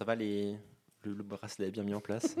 [0.00, 0.56] Ça va les
[1.02, 2.34] le, le bracelet est bien mis en place?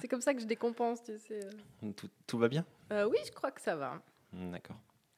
[0.00, 1.40] C'est comme ça que je décompense, tu sais.
[1.96, 2.64] tout, tout va bien?
[2.92, 4.00] Euh, oui, je crois que ça va.
[4.32, 4.76] D'accord.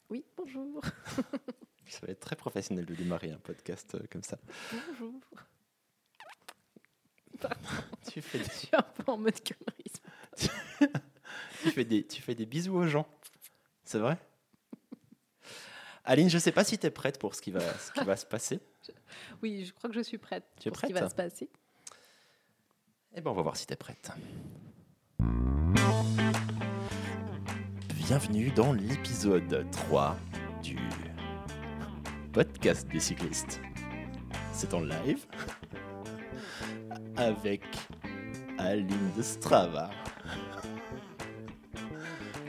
[0.09, 0.81] Oui, bonjour.
[1.85, 4.39] Ça va être très professionnel de démarrer un podcast euh, comme ça.
[4.71, 5.13] Bonjour.
[8.11, 9.53] Tu fais des, Je suis un peu en mode tu
[11.69, 13.07] fais des, tu fais des bisous aux gens.
[13.83, 14.17] C'est vrai?
[16.03, 18.15] Aline, je sais pas si tu es prête pour ce qui va, ce qui va
[18.15, 18.59] se passer.
[19.41, 21.15] Oui, je crois que je suis prête Tu es pour ce qui va prête se
[21.15, 21.49] passer.
[23.15, 24.11] Eh ben, on va voir si tu es prête.
[27.95, 30.17] Bienvenue dans l'épisode 3
[30.61, 30.77] du
[32.31, 33.61] podcast des cyclistes.
[34.51, 35.25] C'est en live
[37.15, 37.63] avec
[38.57, 39.89] Aline de Strava.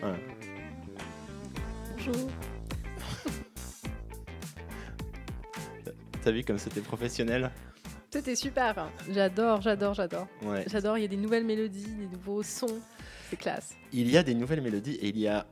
[0.01, 0.17] Voilà.
[1.97, 2.31] Bonjour.
[6.25, 7.51] T'as vu comme c'était professionnel
[8.11, 8.79] C'était super.
[8.79, 8.91] hein.
[9.11, 10.27] J'adore, j'adore, j'adore.
[10.43, 10.65] Ouais.
[10.69, 12.81] J'adore, il y a des nouvelles mélodies, des nouveaux sons.
[13.29, 13.75] C'est classe.
[13.93, 15.47] Il y a des nouvelles mélodies et il y a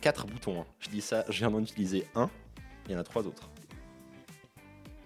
[0.00, 0.62] quatre boutons.
[0.62, 0.66] hein.
[0.80, 2.28] Je dis ça, je viens d'en utiliser un.
[2.86, 3.50] Il y en a trois autres.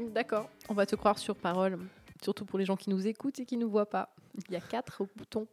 [0.01, 1.79] D'accord, on va te croire sur parole.
[2.23, 4.15] Surtout pour les gens qui nous écoutent et qui ne nous voient pas.
[4.49, 5.47] Il y a quatre boutons.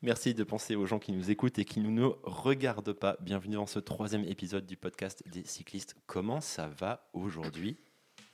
[0.00, 3.18] Merci de penser aux gens qui nous écoutent et qui ne nous regardent pas.
[3.20, 5.94] Bienvenue dans ce troisième épisode du podcast des cyclistes.
[6.06, 7.76] Comment ça va aujourd'hui,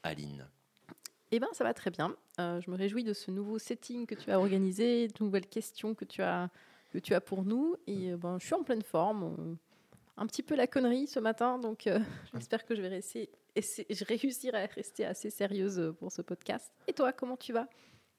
[0.03, 0.47] Aline
[1.31, 2.17] Eh bien, ça va très bien.
[2.41, 5.95] Euh, je me réjouis de ce nouveau setting que tu as organisé, de nouvelles questions
[5.95, 6.51] que tu as,
[6.91, 7.77] que tu as pour nous.
[7.87, 9.57] Et euh, ben, je suis en pleine forme.
[10.17, 11.99] Un petit peu la connerie ce matin, donc euh,
[12.35, 16.71] j'espère que je vais rester, essa- je réussirai à rester assez sérieuse pour ce podcast.
[16.87, 17.67] Et toi, comment tu vas?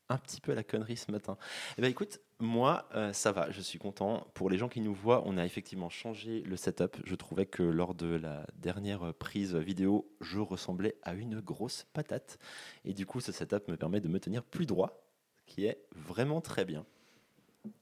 [0.09, 1.37] Un petit peu à la connerie ce matin.
[1.77, 4.27] Eh ben écoute, moi, euh, ça va, je suis content.
[4.33, 6.97] Pour les gens qui nous voient, on a effectivement changé le setup.
[7.05, 12.37] Je trouvais que lors de la dernière prise vidéo, je ressemblais à une grosse patate.
[12.85, 15.83] Et du coup, ce setup me permet de me tenir plus droit, ce qui est
[15.95, 16.85] vraiment très bien.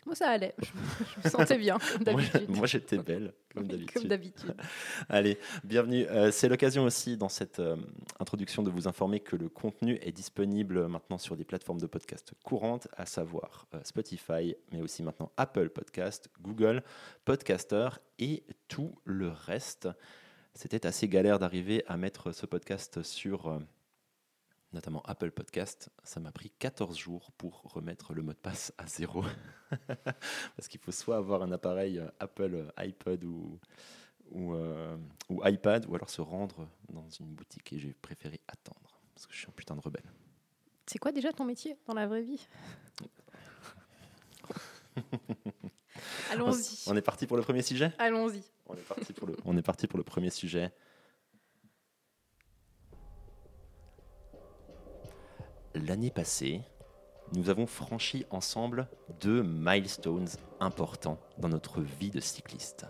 [0.06, 0.54] Moi, ça allait.
[0.60, 2.50] Je, je me sentais bien, d'habitude.
[2.50, 4.56] moi, j'étais belle, comme d'habitude.
[5.10, 6.06] Allez, bienvenue.
[6.08, 7.78] Euh, c'est l'occasion aussi dans cette euh,
[8.20, 12.34] introduction de vous informer que le contenu est disponible maintenant sur des plateformes de podcast
[12.44, 16.84] courantes, à savoir euh, Spotify, mais aussi maintenant Apple Podcast, Google
[17.26, 17.90] Podcaster
[18.20, 19.90] et tout le reste.
[20.54, 23.60] C'était assez galère d'arriver à mettre ce podcast sur
[24.74, 25.90] notamment Apple Podcast.
[26.04, 29.24] Ça m'a pris 14 jours pour remettre le mot de passe à zéro.
[30.56, 33.60] Parce qu'il faut soit avoir un appareil euh, Apple euh, iPod ou,
[34.32, 34.98] ou, euh,
[35.30, 37.74] ou iPad, ou alors se rendre dans une boutique.
[37.74, 40.12] Et j'ai préféré attendre, parce que je suis un putain de rebelle.
[40.86, 42.48] C'est quoi déjà ton métier dans la vraie vie?
[46.32, 46.84] Allons-y.
[46.88, 47.94] On est parti pour le premier sujet?
[47.98, 48.44] Allons-y.
[48.68, 50.74] on est, parti pour le, on est parti pour le premier sujet.
[55.74, 56.62] L'année passée,
[57.32, 58.90] nous avons franchi ensemble
[59.22, 60.28] deux milestones
[60.60, 62.88] importants dans notre vie de cycliste.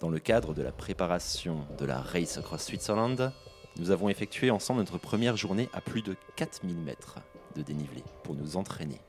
[0.00, 3.32] Dans le cadre de la préparation de la Race Across Switzerland,
[3.76, 7.20] nous avons effectué ensemble notre première journée à plus de 4000 mètres
[7.54, 9.00] de dénivelé pour nous entraîner.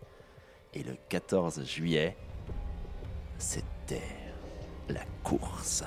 [0.76, 2.16] Et le 14 juillet,
[3.40, 4.04] c'était
[4.90, 5.84] la course.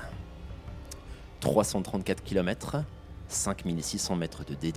[1.38, 2.82] 334 km,
[3.28, 4.72] 5600 mètres de D+,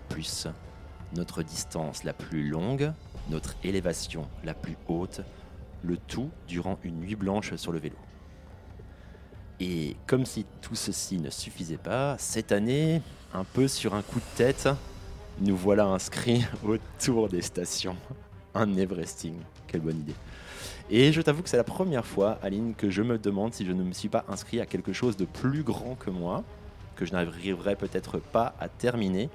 [1.16, 2.92] notre distance la plus longue,
[3.30, 5.22] notre élévation la plus haute,
[5.84, 7.96] le tout durant une nuit blanche sur le vélo.
[9.60, 13.02] Et comme si tout ceci ne suffisait pas, cette année,
[13.34, 14.68] un peu sur un coup de tête,
[15.40, 17.96] nous voilà inscrits au tour des stations.
[18.54, 19.36] Un Everesting,
[19.68, 20.16] quelle bonne idée.
[20.90, 23.72] Et je t'avoue que c'est la première fois, Aline, que je me demande si je
[23.72, 26.44] ne me suis pas inscrit à quelque chose de plus grand que moi,
[26.96, 29.30] que je n'arriverai peut-être pas à terminer.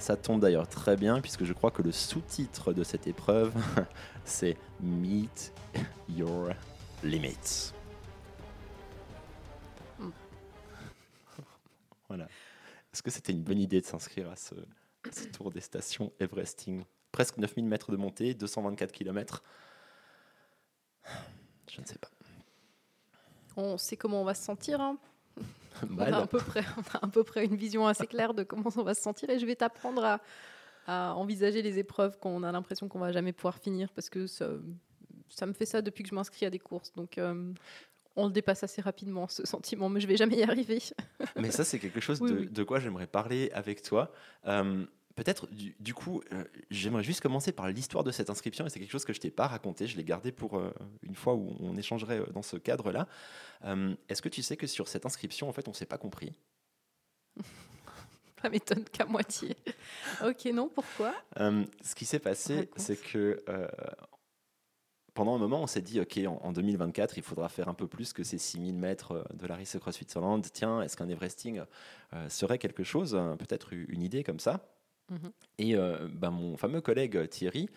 [0.00, 3.52] Ça tombe d'ailleurs très bien, puisque je crois que le sous-titre de cette épreuve,
[4.24, 5.52] c'est Meet
[6.08, 6.48] Your
[7.04, 7.72] Limits.
[9.98, 10.08] Mm.
[12.08, 12.24] voilà.
[12.92, 16.10] Est-ce que c'était une bonne idée de s'inscrire à ce, à ce tour des stations
[16.18, 16.84] Everesting?
[17.12, 19.42] Presque 9000 mètres de montée, 224 km.
[21.70, 22.08] Je ne sais pas.
[23.56, 24.80] On sait comment on va se sentir.
[24.80, 24.96] hein.
[25.90, 26.14] On, Mal.
[26.14, 28.70] a à peu près, on a à peu près une vision assez claire de comment
[28.76, 29.30] on va se sentir.
[29.30, 30.20] Et je vais t'apprendre à,
[30.86, 34.48] à envisager les épreuves qu'on a l'impression qu'on va jamais pouvoir finir parce que ça,
[35.28, 36.92] ça me fait ça depuis que je m'inscris à des courses.
[36.94, 37.52] Donc euh,
[38.16, 40.80] on le dépasse assez rapidement, ce sentiment, mais je vais jamais y arriver.
[41.36, 42.46] Mais ça, c'est quelque chose Oui, de, oui.
[42.50, 44.12] de quoi j'aimerais parler avec toi.
[44.46, 44.84] Euh,
[45.20, 48.80] Peut-être, du, du coup, euh, j'aimerais juste commencer par l'histoire de cette inscription, et c'est
[48.80, 50.72] quelque chose que je t'ai pas raconté, je l'ai gardé pour euh,
[51.02, 53.06] une fois où on échangerait euh, dans ce cadre-là.
[54.08, 56.32] Est-ce que tu sais que sur cette inscription, en fait, on s'est pas compris?
[58.42, 59.58] Ça m'étonne qu'à moitié.
[60.24, 61.12] ok, non, pourquoi?
[61.36, 63.44] Ce qui s'est passé, c'est que
[65.12, 67.86] pendant un moment, on s'est dit, OK, en, en 2024, il faudra faire un peu
[67.86, 70.42] plus que ces 6000 mètres de la Race Across Switzerland.
[70.50, 71.60] Tiens, est-ce qu'un Everesting
[72.30, 74.64] serait quelque chose, peut-être une idée comme ça?
[75.10, 75.32] Mhm.
[75.58, 77.68] Et euh, ben, mon fameux collègue euh, Thierry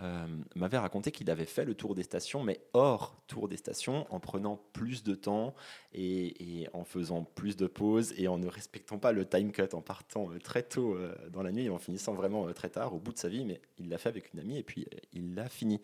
[0.00, 0.26] euh,
[0.56, 4.18] m'avait raconté qu'il avait fait le tour des stations, mais hors tour des stations, en
[4.18, 5.54] prenant plus de temps
[5.92, 9.82] et, en faisant plus de pauses et en ne respectant pas le time cut, en
[9.82, 10.96] partant très tôt
[11.30, 13.44] dans la nuit et en finissant vraiment très tard au bout de sa vie.
[13.44, 15.80] Mais il l'a fait avec une amie et puis il l'a fini.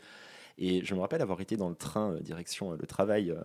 [0.56, 3.37] Et je me rappelle avoir été dans le train direction le travail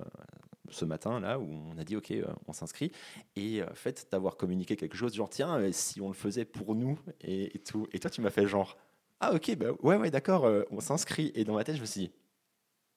[0.71, 2.91] ce matin là où on a dit ok euh, on s'inscrit.
[3.35, 6.75] Et euh, fait d'avoir communiqué quelque chose genre tiens euh, si on le faisait pour
[6.75, 7.87] nous et, et tout.
[7.91, 8.77] Et toi tu m'as fait genre
[9.19, 11.31] ah ok bah ouais ouais d'accord euh, on s'inscrit.
[11.35, 12.11] Et dans ma tête je me suis dit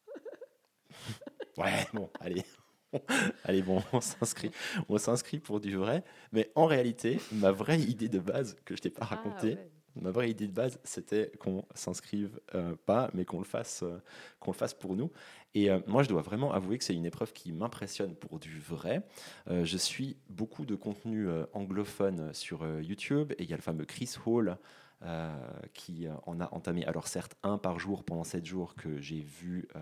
[1.59, 2.45] ouais bon allez.
[3.45, 4.53] Allez bon on s'inscrit.
[4.89, 6.05] On s'inscrit pour du vrai.
[6.33, 9.71] Mais en réalité ma vraie idée de base que je t'ai pas racontée Ah, ouais.
[10.01, 13.99] Ma vraie idée de base, c'était qu'on s'inscrive euh, pas, mais qu'on le fasse, euh,
[14.41, 15.11] qu'on le fasse pour nous.
[15.55, 18.59] Et euh, moi, je dois vraiment avouer que c'est une épreuve qui m'impressionne pour du
[18.59, 19.03] vrai.
[19.49, 24.17] Je suis beaucoup de contenu anglophone sur YouTube, et il y a le fameux Chris
[24.27, 24.57] Hall
[25.05, 25.31] euh,
[25.75, 29.21] qui euh, en a entamé, alors certes, un par jour pendant sept jours que j'ai
[29.21, 29.81] vu euh,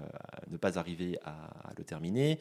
[0.50, 2.40] ne pas arriver à, le terminer.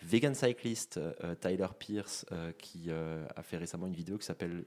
[0.00, 2.24] Vegan Cyclist, euh, Tyler Pierce,
[2.58, 4.64] qui a fait récemment une vidéo qui s'appelle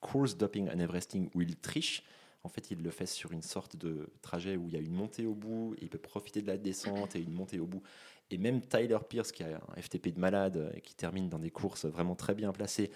[0.00, 2.04] Course Doping and Everesting, où il triche.
[2.44, 4.94] En fait, il le fait sur une sorte de trajet où il y a une
[4.94, 7.82] montée au bout, il peut profiter de la descente et une montée au bout.
[8.30, 11.50] Et même Tyler Pierce, qui a un FTP de malade et qui termine dans des
[11.50, 12.90] courses vraiment très bien placées,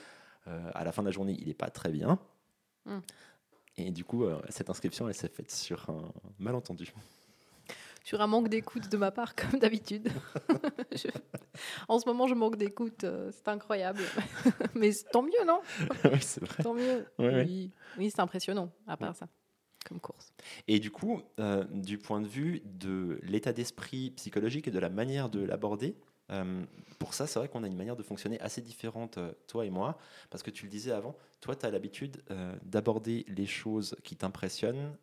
[0.47, 2.19] à la fin de la journée, il n'est pas très bien.
[2.87, 2.99] Mm.
[3.77, 6.93] Et du coup, euh, cette inscription, elle s'est faite sur un malentendu.
[8.05, 10.11] Sur un manque d'écoute de ma part, comme d'habitude.
[10.93, 11.09] Je-
[11.89, 13.05] En ce moment, je manque d'écoute.
[13.05, 14.01] euh, C'est incroyable.
[14.75, 15.61] Mais tant mieux, non
[16.05, 16.63] oui, c'est vrai.
[16.63, 17.07] Tant mieux.
[17.19, 19.29] Oui, oui c'est impressionnant, à part ça,
[19.87, 20.33] comme course.
[20.69, 24.89] Et du coup, euh, du point de vue de l'état d'esprit psychologique et de la
[24.91, 25.97] manière de l'aborder,
[26.31, 26.65] euh,
[26.99, 29.71] pour ça, c'est vrai qu'on a une manière de fonctionner assez différente, euh, toi et
[29.71, 29.99] moi,
[30.31, 34.17] parce que tu le disais avant, toi, tu as l'habitude euh, d'aborder les choses qui
[34.17, 34.97] t'impressionnent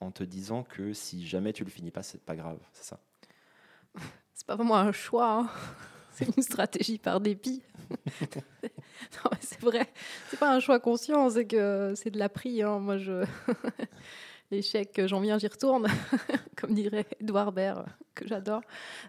[0.00, 3.00] en te disant que si jamais tu le finis pas, c'est pas grave, c'est ça?
[4.34, 5.30] C'est pas vraiment un choix.
[5.40, 5.50] hein.
[6.12, 7.62] C'est une stratégie par dépit.
[9.40, 9.86] C'est vrai.
[10.30, 12.62] C'est pas un choix conscient, c'est que c'est de l'appris.
[12.62, 12.78] hein.
[12.78, 13.22] Moi, je.
[14.52, 15.86] L'échec, j'en viens, j'y retourne,
[16.56, 18.60] comme dirait Edouard Baird, que j'adore.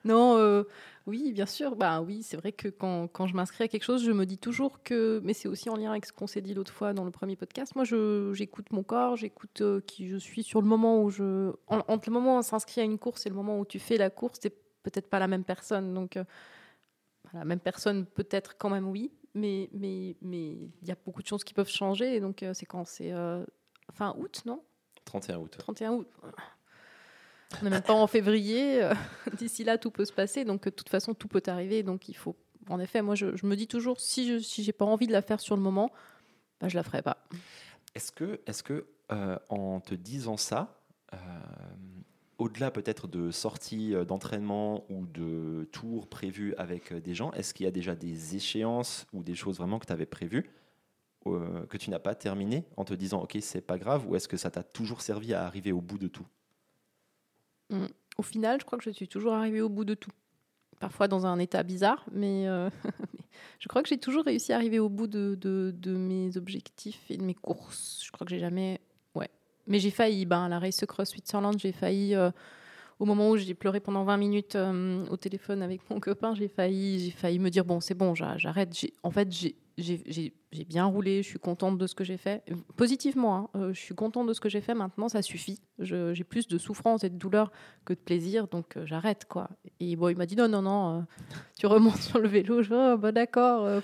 [0.03, 0.63] Non, euh,
[1.05, 1.75] oui, bien sûr.
[1.75, 4.39] Bah oui, c'est vrai que quand, quand je m'inscris à quelque chose, je me dis
[4.39, 5.21] toujours que.
[5.23, 7.35] Mais c'est aussi en lien avec ce qu'on s'est dit l'autre fois dans le premier
[7.35, 7.75] podcast.
[7.75, 7.83] Moi,
[8.33, 11.51] j'écoute mon corps, j'écoute euh, qui je suis sur le moment où je.
[11.67, 13.77] en- entre le moment où on s'inscrit à une course et le moment où tu
[13.77, 15.93] fais la course, c'est peut-être pas la même personne.
[15.93, 16.23] Donc, euh,
[17.33, 19.11] la même personne, peut-être quand même, oui.
[19.35, 20.47] Mais mais mais
[20.81, 22.15] il y a beaucoup de choses qui peuvent changer.
[22.15, 23.13] Et donc, c'est quand C'est
[23.93, 24.63] fin août, non?
[25.07, 25.55] 31 août.
[25.57, 26.07] 31 août.
[27.61, 28.83] On n'est même pas en février.
[28.83, 28.93] euh,
[29.37, 30.45] D'ici là, tout peut se passer.
[30.45, 31.81] Donc, de toute façon, tout peut arriver.
[31.81, 32.35] Donc, il faut.
[32.69, 35.13] En effet, moi, je, je me dis toujours, si je si j'ai pas envie de
[35.13, 35.91] la faire sur le moment,
[36.59, 37.25] bah, je la ferai pas.
[37.95, 40.81] Est-ce que, est-ce que euh, en te disant ça,
[41.13, 41.17] euh,
[42.37, 47.67] au-delà peut-être de sorties d'entraînement ou de tours prévus avec des gens, est-ce qu'il y
[47.67, 50.49] a déjà des échéances ou des choses vraiment que tu avais prévues
[51.35, 54.27] euh, que tu n'as pas terminées en te disant ok c'est pas grave ou est-ce
[54.27, 56.25] que ça t'a toujours servi à arriver au bout de tout?
[58.17, 60.11] Au final, je crois que je suis toujours arrivée au bout de tout.
[60.79, 62.69] Parfois dans un état bizarre, mais, euh,
[63.59, 67.23] je crois que j'ai toujours réussi à arriver au bout de, mes objectifs et de
[67.23, 68.01] mes courses.
[68.05, 68.79] Je crois que j'ai jamais.
[69.15, 69.29] Ouais.
[69.65, 70.25] Mais j'ai failli.
[70.25, 72.15] Ben, la Race Cross Switzerland, j'ai failli.
[72.15, 72.31] euh,
[72.99, 76.47] au moment où j'ai pleuré pendant 20 minutes euh, au téléphone avec mon copain, j'ai
[76.47, 78.73] failli, j'ai failli me dire bon, c'est bon, j'a- j'arrête.
[79.03, 79.55] En fait, j'ai-
[80.67, 82.41] bien roulé, je suis contente de ce que j'ai fait.
[82.75, 84.73] Positivement, hein, euh, je suis contente de ce que j'ai fait.
[84.73, 85.59] Maintenant, ça suffit.
[85.77, 87.51] J'ai plus de souffrance et de douleur
[87.85, 89.49] que de plaisir, donc euh, j'arrête quoi.
[89.79, 91.01] Et bon, il m'a dit non, non, non, euh,
[91.59, 92.63] tu remontes sur le vélo.
[92.63, 93.83] Je oh, bah d'accord.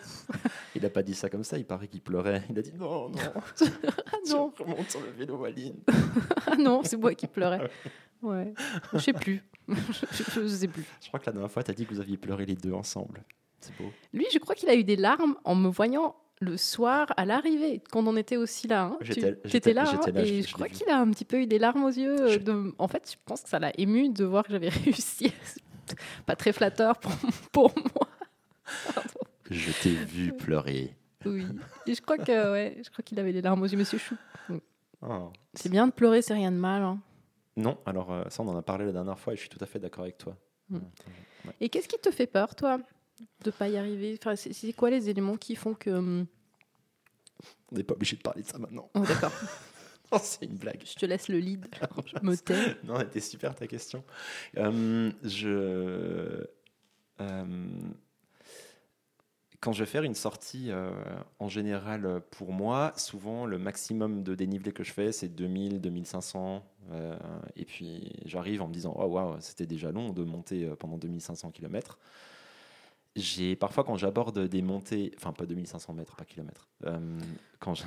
[0.76, 2.42] Il n'a pas dit ça comme ça, il paraît qu'il pleurait.
[2.50, 3.18] Il a dit non, non,
[3.62, 5.76] ah non, tu remontes sur le vélo, Aline.
[6.48, 7.70] ah non, c'est moi qui pleurais.
[8.24, 8.54] Ouais,
[8.94, 9.44] je sais plus.
[9.68, 10.84] je, sais plus.
[11.02, 12.74] Je crois que la dernière fois, tu as dit que vous aviez pleuré les deux
[12.74, 13.24] ensemble.
[13.62, 13.92] C'est beau.
[14.14, 17.82] Lui, je crois qu'il a eu des larmes en me voyant le soir à l'arrivée,
[17.92, 18.84] quand on était aussi là.
[18.86, 18.98] hein.
[19.02, 21.24] Tu J'étais- étais là, hein, là, je- et je je, crois qu'il a un petit
[21.24, 22.20] peu eu des larmes aux yeux.
[22.22, 24.68] euh, Je- de- En fait, je pense que ça l'a ému de voir que j'avais
[24.70, 25.32] réussi.
[26.26, 27.12] Pas très flatteur pour,
[27.54, 28.08] pour moi.
[28.94, 29.10] Pardon.
[29.50, 30.96] Je t'ai vu pleurer.
[31.26, 31.46] Oui.
[31.88, 34.16] Et je crois que ouais, je crois qu'il avait des larmes aux yeux, Monsieur Chou.
[35.02, 35.30] Oh.
[35.54, 36.82] C'est bien de pleurer, c'est rien de mal.
[36.82, 37.00] hein.
[37.56, 39.60] Non, alors euh, ça on en a parlé la dernière fois et je suis tout
[39.62, 40.38] à fait d'accord avec toi.
[40.70, 40.78] Mm.
[40.78, 42.80] Euh, Et qu'est-ce qui te fait peur, toi,
[43.44, 44.18] de pas y arriver?
[44.20, 46.26] Enfin, c'est, quoi les éléments qui font que hum,
[47.72, 48.90] On n'est pas obligé de parler de ça maintenant.
[48.96, 49.32] Oh, D'accord.
[50.12, 50.84] Non, c'est une blague.
[50.86, 51.66] Je te laisse le lead.
[52.06, 52.78] Je me tais.
[52.84, 54.04] Non, elle était super ta question.
[54.58, 56.46] Euh, je.
[57.20, 57.66] euh,
[59.64, 60.92] quand je vais faire une sortie, euh,
[61.40, 66.66] en général, pour moi, souvent le maximum de dénivelé que je fais, c'est 2000, 2500.
[66.92, 67.16] euh,
[67.56, 70.98] et puis j'arrive en me disant, oh waouh, c'était déjà long de monter euh, pendant
[70.98, 71.98] 2500 km.
[73.16, 77.20] J'ai parfois quand j'aborde des montées, enfin pas 2500 mètres, pas kilomètres, euh,
[77.60, 77.86] quand j'a-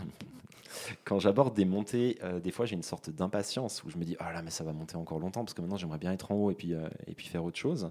[1.04, 4.16] quand j'aborde des montées, euh, des fois j'ai une sorte d'impatience où je me dis
[4.20, 6.36] ah là mais ça va monter encore longtemps parce que maintenant j'aimerais bien être en
[6.36, 7.90] haut et puis euh, et puis faire autre chose.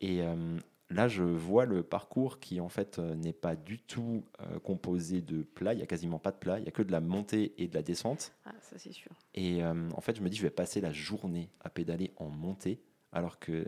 [0.00, 0.58] Et euh,
[0.92, 5.20] là je vois le parcours qui en fait euh, n'est pas du tout euh, composé
[5.20, 5.74] de plats.
[5.74, 6.58] Il y a quasiment pas de plat.
[6.58, 8.32] Il y a que de la montée et de la descente.
[8.44, 9.10] Ah, ça c'est sûr.
[9.34, 12.28] Et euh, en fait je me dis je vais passer la journée à pédaler en
[12.28, 12.80] montée.
[13.12, 13.66] Alors que euh,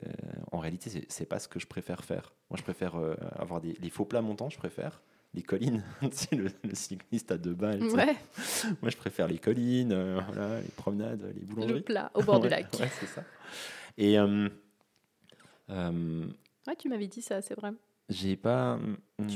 [0.53, 2.33] en réalité c'est- c'est pas ce que je préfère faire.
[2.51, 2.95] Moi je préfère
[3.37, 4.49] avoir des les faux plats montants.
[4.51, 5.03] Je préfère
[5.35, 5.83] les collines.
[6.13, 7.83] c'est le, le cycliste à deux balles.
[7.83, 8.15] Ouais,
[8.81, 11.81] Moi, je préfère les collines, euh, voilà, les promenades, les le boulangeries.
[11.83, 12.73] plat au bord du lac.
[12.79, 13.25] Ouais, c'est ça.
[13.99, 14.49] Et euh,
[15.71, 16.27] euh,
[16.67, 17.73] Ouais, tu m'avais dit ça, c'est vrai.
[18.09, 18.77] j'ai pas.
[19.19, 19.29] hmm,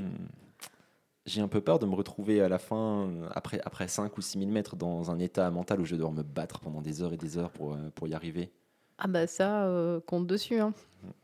[1.26, 4.38] j'ai un peu peur de me retrouver à la fin, après, après 5 ou 6
[4.38, 7.12] 000 mètres, dans un état mental où je vais devoir me battre pendant des heures
[7.12, 8.50] et des heures pour, euh, pour y arriver.
[8.99, 10.58] Ah bah ça, euh, compte dessus.
[10.58, 10.73] hein.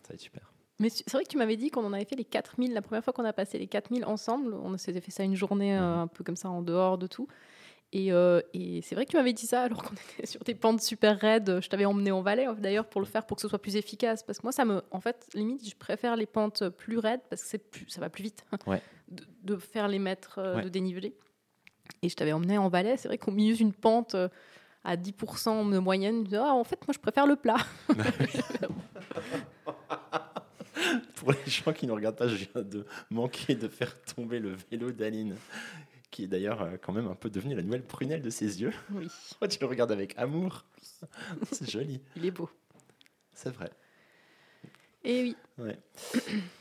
[0.02, 0.52] Ça va être super.
[0.80, 3.02] Mais c'est vrai que tu m'avais dit qu'on en avait fait les 4000, la première
[3.02, 6.00] fois qu'on a passé les 4000 ensemble, on s'était fait ça une journée euh, Mhm.
[6.02, 7.26] un peu comme ça en dehors de tout.
[7.96, 10.54] Et, euh, et c'est vrai que tu m'avais dit ça alors qu'on était sur des
[10.56, 11.60] pentes super raides.
[11.62, 13.76] Je t'avais emmené en vallée hein, d'ailleurs pour le faire pour que ce soit plus
[13.76, 14.22] efficace.
[14.24, 17.42] Parce que moi, ça me, en fait, limite, je préfère les pentes plus raides parce
[17.42, 18.82] que c'est plus, ça va plus vite Ouais.
[19.08, 20.62] de, de faire les mètres euh, Ouais.
[20.64, 21.14] de dénivelé.
[22.02, 22.96] Et je t'avais emmené en vallée.
[22.96, 24.28] C'est vrai qu'au milieu d'une pente euh,
[24.82, 27.58] à 10% de moyenne, je disais, ah, en fait, moi, je préfère le plat.
[31.16, 34.54] Pour les gens qui ne regardent pas, je viens de manquer de faire tomber le
[34.70, 35.36] vélo d'Aline,
[36.14, 38.72] qui est d'ailleurs euh, quand même un peu devenu la nouvelle prunelle de ses yeux.
[38.92, 39.08] Oui,
[39.40, 40.64] Moi, tu le regardes avec amour.
[41.50, 42.48] C'est joli, il est beau.
[43.32, 43.70] c'est vrai.
[45.02, 45.36] Et oui.
[45.58, 45.78] Ouais.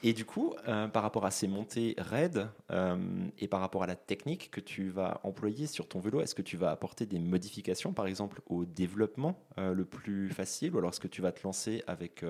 [0.01, 2.97] Et du coup, euh, par rapport à ces montées raides euh,
[3.37, 6.41] et par rapport à la technique que tu vas employer sur ton vélo, est-ce que
[6.41, 10.89] tu vas apporter des modifications, par exemple, au développement euh, le plus facile, ou alors
[10.89, 12.25] est-ce que tu vas te lancer avec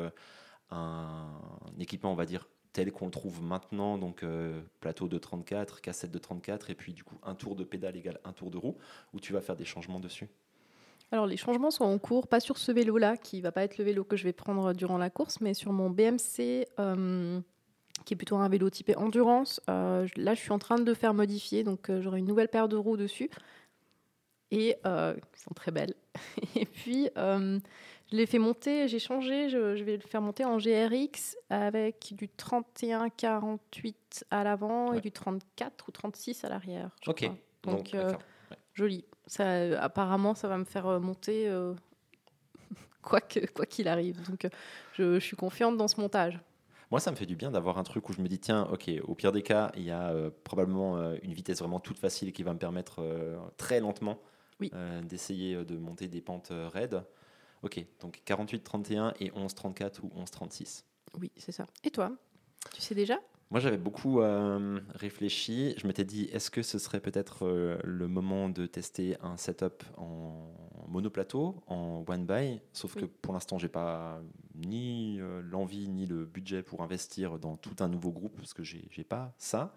[0.69, 1.29] un
[1.79, 6.11] équipement, on va dire, tel qu'on le trouve maintenant, donc euh, plateau de 34, cassette
[6.11, 8.75] de 34, et puis du coup un tour de pédale égale un tour de roue,
[9.13, 10.27] ou tu vas faire des changements dessus
[11.11, 13.85] Alors les changements sont en cours, pas sur ce vélo-là, qui va pas être le
[13.85, 17.39] vélo que je vais prendre durant la course, mais sur mon BMC, euh,
[18.05, 19.61] qui est plutôt un vélo typé endurance.
[19.69, 22.75] Euh, là, je suis en train de faire modifier, donc j'aurai une nouvelle paire de
[22.75, 23.29] roues dessus,
[24.49, 25.93] et qui sont très belles.
[26.55, 27.09] et puis,
[28.13, 32.13] je l'ai fait monter, j'ai changé, je, je vais le faire monter en GRX avec
[32.15, 33.95] du 31-48
[34.31, 34.99] à l'avant Ouais.
[34.99, 36.91] et du 34 ou 36 à l'arrière.
[37.07, 37.23] Ok.
[37.23, 37.35] crois.
[37.63, 38.13] Donc, euh.
[38.75, 39.03] Joli.
[39.25, 41.73] Ça, euh, apparemment, ça va me faire euh, monter euh,
[43.01, 44.21] quoi que- quoi qu'il arrive.
[44.29, 44.47] Donc,
[44.93, 46.39] je, je suis confiante dans ce montage.
[46.91, 48.91] Moi, ça me fait du bien d'avoir un truc où je me dis, tiens, ok,
[49.05, 52.31] au pire des cas, il y a euh, probablement euh, une vitesse vraiment toute facile
[52.31, 54.19] qui va me permettre euh, très lentement
[54.59, 54.71] Oui.
[55.03, 57.03] d'essayer de monter des pentes raides.
[57.63, 60.83] Ok, donc 48-31 et 11-34 ou 11-36.
[61.19, 61.65] Oui, c'est ça.
[61.83, 62.11] Et toi?
[62.73, 63.19] Tu sais déjà?
[63.51, 65.75] Moi, j'avais beaucoup euh, réfléchi.
[65.77, 69.83] Je m'étais dit, est-ce que ce serait peut-être euh, le moment de tester un setup
[69.95, 70.55] en
[70.87, 72.59] monoplateau, en one by?
[72.73, 74.19] Sauf que pour l'instant, j'ai pas
[74.55, 78.63] ni euh, l'envie ni le budget pour investir dans tout un nouveau groupe parce que
[78.63, 79.75] j'ai j'ai pas ça.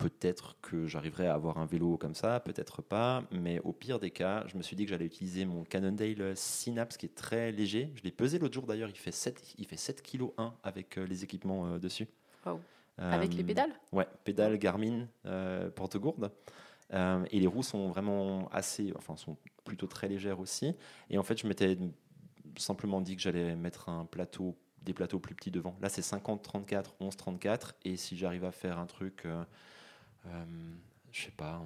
[0.00, 3.22] Peut-être que j'arriverai à avoir un vélo comme ça, peut-être pas.
[3.30, 6.96] Mais au pire des cas, je me suis dit que j'allais utiliser mon Cannondale Synapse
[6.96, 7.92] qui est très léger.
[7.94, 8.88] Je l'ai pesé l'autre jour d'ailleurs.
[8.88, 12.08] Il fait 7 il fait 7 kg 1 avec les équipements dessus.
[12.46, 12.60] Wow.
[13.00, 13.72] Avec les pédales?
[13.92, 16.30] Ouais, pédales Garmin, euh, porte-gourde.
[16.92, 20.74] Euh, et les roues sont vraiment assez, enfin, sont plutôt très légères aussi.
[21.08, 21.78] Et en fait, je m'étais
[22.56, 25.76] simplement dit que j'allais mettre un plateau, des plateaux plus petits devant.
[25.80, 27.72] Là, c'est 50-34, 11-34.
[27.84, 29.44] Et si j'arrive à faire un truc, euh,
[31.12, 31.62] je sais pas,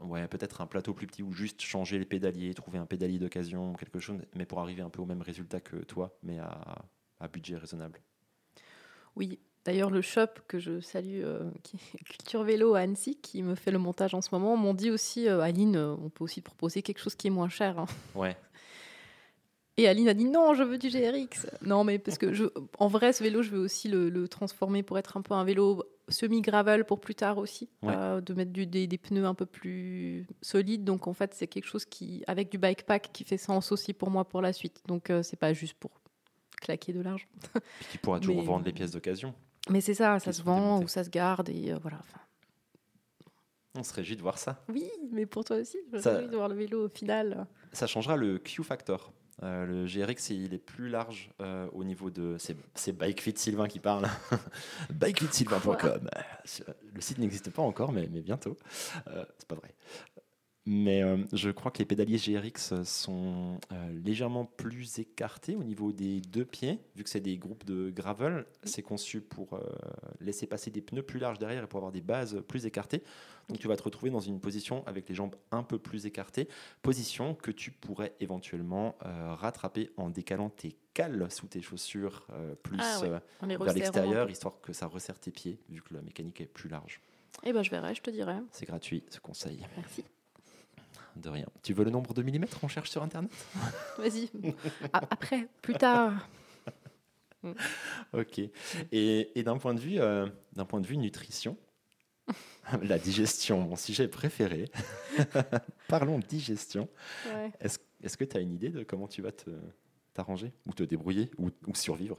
[0.00, 3.74] ouais, peut-être un plateau plus petit ou juste changer les pédaliers, trouver un pédalier d'occasion,
[3.74, 6.84] quelque chose, mais pour arriver un peu au même résultat que toi, mais à,
[7.20, 8.00] à budget raisonnable.
[9.16, 9.38] Oui.
[9.64, 13.56] D'ailleurs, le shop que je salue, euh, qui est Culture Vélo à Annecy, qui me
[13.56, 16.40] fait le montage en ce moment, m'ont dit aussi, euh, Aline, euh, on peut aussi
[16.40, 17.78] te proposer quelque chose qui est moins cher.
[17.80, 17.86] hein.
[18.14, 18.36] Ouais,
[19.76, 21.48] Et Aline a dit non, je veux du GRX.
[21.62, 22.44] Non, mais parce que je,
[22.78, 25.42] en vrai, ce vélo, je veux aussi le, le transformer pour être un peu un
[25.44, 27.68] vélo semi-gravel pour plus tard aussi.
[27.82, 27.92] Ouais.
[27.96, 30.84] Euh, de mettre du- des, des pneus un peu plus solides.
[30.84, 33.92] Donc en fait, c'est quelque chose qui, avec du bike pack, qui fait sens aussi
[33.92, 34.82] pour moi pour la suite.
[34.86, 35.90] Donc euh, c'est pas juste pour
[36.60, 37.26] claquer de l'argent.
[37.80, 39.34] puis qui pourra toujours Mais- vendre les pièces d'occasion.
[39.68, 41.98] Mais c'est ça, ça se vend ou ça se garde et euh, voilà.
[43.78, 44.64] On se réjouit de voir ça.
[44.68, 47.46] Oui, mais pour toi aussi, je me Ça- réjouis de voir le vélo au final.
[47.72, 49.12] Ça changera le Q-Factor.
[49.42, 52.36] Euh, le GRX, il est plus large euh, au niveau de.
[52.74, 54.06] C'est BikeFit Sylvain qui parle.
[54.90, 56.08] BikeFitSylvain.com.
[56.94, 58.56] Le site n'existe pas encore, mais, mais bientôt.
[59.08, 59.74] Euh, c'est pas vrai.
[60.68, 65.92] Mais euh, je crois que les pédaliers GRX sont euh, légèrement plus écartés au niveau
[65.92, 68.44] des deux pieds, vu que c'est des groupes de gravel.
[68.64, 69.60] C'est conçu pour euh,
[70.20, 73.04] laisser passer des pneus plus larges derrière et pour avoir des bases plus écartées.
[73.48, 76.48] Donc tu vas te retrouver dans une position avec les jambes un peu plus écartées,
[76.82, 82.26] position que tu pourrais éventuellement rattraper en décalant tes cales sous tes chaussures
[82.64, 86.40] plus Ah ouais, vers l'extérieur, histoire que ça resserre tes pieds, vu que la mécanique
[86.40, 87.00] est plus large.
[87.44, 88.34] Eh ben, je verrai, je te dirai.
[88.50, 89.64] C'est gratuit, ce conseil.
[89.76, 90.02] Merci.
[91.16, 91.46] De rien.
[91.62, 93.30] Tu veux le nombre de millimètres On cherche sur Internet
[93.98, 94.30] Vas-y.
[94.92, 96.12] Après, plus tard.
[98.12, 98.40] Ok.
[98.92, 101.56] Et, et d'un point de vue, euh, d'un point de vue nutrition,
[102.82, 104.64] la digestion, mon sujet préféré.
[105.86, 106.88] Parlons digestion.
[107.32, 107.52] Ouais.
[107.60, 109.50] Est-ce est-ce que tu as une idée de comment tu vas te
[110.12, 112.18] t'arranger ou te débrouiller ou, ou survivre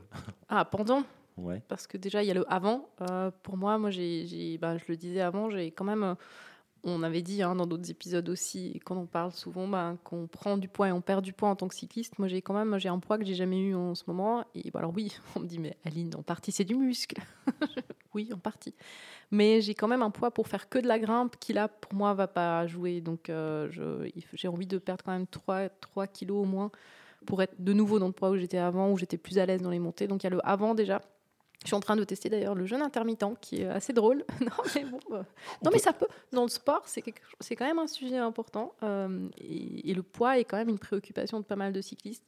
[0.50, 1.04] Ah, pendant?
[1.36, 1.62] Ouais.
[1.68, 2.90] parce que déjà il y a le avant.
[3.02, 6.16] Euh, pour moi, moi j'ai, j'ai- bah, je le disais avant, j'ai quand même, euh,
[6.84, 10.58] on avait dit hein, dans d'autres épisodes aussi, quand on parle souvent bah, qu'on prend
[10.58, 12.20] du poids et on perd du poids en tant que cycliste.
[12.20, 14.46] Moi j'ai quand même, j'ai un poids que j'ai jamais eu en ce moment.
[14.56, 17.22] Et bah, alors oui, on me dit mais Aline, en partie c'est du muscle.
[18.14, 18.74] oui, en partie.
[19.32, 21.94] Mais j'ai quand même un poids pour faire que de la grimpe qui là pour
[21.94, 23.02] moi va pas jouer.
[23.02, 23.70] Donc euh,
[24.34, 26.72] j'ai envie de perdre quand même 3, 3 kilos au moins
[27.26, 29.62] pour être de nouveau dans le poids où j'étais avant, où j'étais plus à l'aise
[29.62, 30.08] dans les montées.
[30.08, 31.02] Donc il y a le avant déjà.
[31.64, 34.24] Je suis en train de tester d'ailleurs le jeûne intermittent qui est assez drôle.
[34.42, 35.26] non mais bon, bah,
[35.64, 36.08] non mais ça peut.
[36.32, 37.22] Dans le sport, c'est quelque
[37.56, 41.40] quand même un sujet important euh, et, et le poids est quand même une préoccupation
[41.40, 42.24] de pas mal de cyclistes.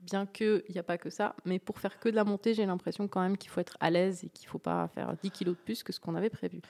[0.00, 2.66] Bien qu'il n'y a pas que ça, mais pour faire que de la montée, j'ai
[2.66, 5.30] l'impression quand même qu'il faut être à l'aise et qu'il ne faut pas faire 10
[5.30, 6.60] kilos de plus que ce qu'on avait prévu.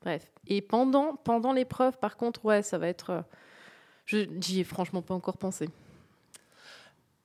[0.00, 0.32] Bref.
[0.46, 3.10] Et pendant, pendant l'épreuve, par contre, ouais, ça va être.
[3.10, 3.20] euh,
[4.06, 5.68] je J'y ai franchement pas encore pensé.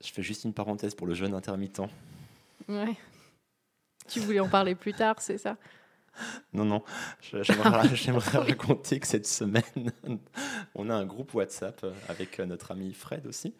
[0.04, 1.80] Je fais juste une parenthèse pour le jeûne intermittent.
[2.68, 2.94] Ouais.
[4.08, 5.56] Tu voulais en parler plus tard, c'est ça?
[6.52, 6.82] Non, non,
[7.20, 7.42] je-
[7.94, 9.62] j'aimerais raconter que cette semaine,
[10.74, 13.54] on a un groupe WhatsApp euh, avec euh, notre ami Fred aussi.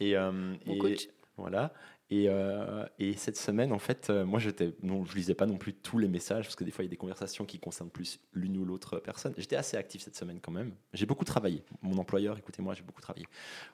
[0.00, 0.32] Et, euh,
[0.66, 1.08] Mon et- coach.
[1.36, 1.72] Voilà.
[2.10, 5.56] Et, euh, et cette semaine, en fait, euh, moi, j'étais, non, je lisais pas non
[5.56, 7.90] plus tous les messages parce que des fois, il y a des conversations qui concernent
[7.90, 9.32] plus l'une ou l'autre personne.
[9.38, 10.74] J'étais assez actif cette semaine quand même.
[10.92, 11.64] J'ai beaucoup travaillé.
[11.82, 13.26] Mon employeur, écoutez-moi, j'ai beaucoup travaillé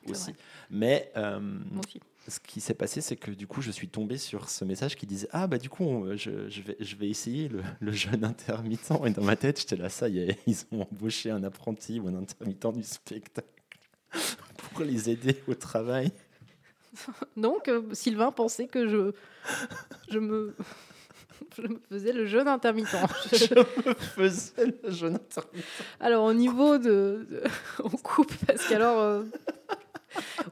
[0.08, 0.32] aussi.
[0.70, 2.00] Mais euh, aussi.
[2.28, 5.06] ce qui s'est passé, c'est que du coup, je suis tombé sur ce message qui
[5.06, 8.24] disait Ah, bah, du coup, on- je, je vais, je vais essayer le, le jeûne
[8.24, 8.92] intermittent.
[9.06, 12.06] Et dans ma tête, j'étais là, ça y est, ils ont embauché un apprenti ou
[12.06, 13.48] un intermittent du spectacle
[14.56, 16.12] pour les aider au travail.
[17.36, 19.12] Donc, euh, Sylvain pensait que je,
[20.10, 20.54] je, me,
[21.56, 22.88] je me faisais le jeûne intermittent.
[23.32, 25.64] Je- me faisais le jeûne intermittent.
[26.00, 27.26] Alors, au niveau de.
[27.30, 27.42] de-
[27.84, 28.98] on coupe, parce qu'alors.
[29.00, 29.22] euh,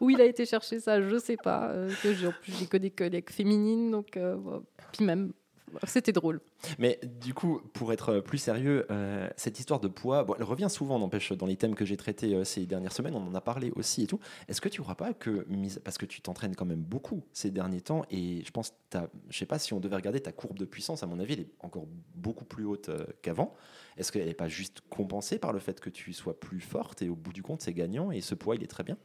[0.01, 1.70] où il a été chercher ça, je sais pas.
[1.70, 4.16] euh, que j'ai, en plus, j'ai que des collègues féminines, donc.
[4.16, 4.37] euh,
[4.92, 5.33] puis même.
[5.85, 6.40] C'était drôle.
[6.78, 10.98] Mais du coup, pour être plus sérieux, euh, cette histoire de poids, elle revient souvent,
[10.98, 13.70] n'empêche, dans les thèmes que j'ai traités euh, ces dernières semaines, on en a parlé
[13.76, 14.20] aussi et tout.
[14.48, 15.46] Est-ce que tu crois pas que,
[15.85, 18.74] parce que tu t'entraînes quand même beaucoup ces derniers temps, et je pense,
[19.31, 21.40] je sais pas si on devait regarder ta courbe de puissance, à mon avis, elle
[21.40, 23.54] est encore beaucoup plus haute euh, qu'avant.
[23.96, 27.09] Est-ce qu'elle n'est pas juste compensée par le fait que tu sois plus forte et
[27.09, 28.96] au bout du compte, c'est gagnant et ce poids, il est très bien?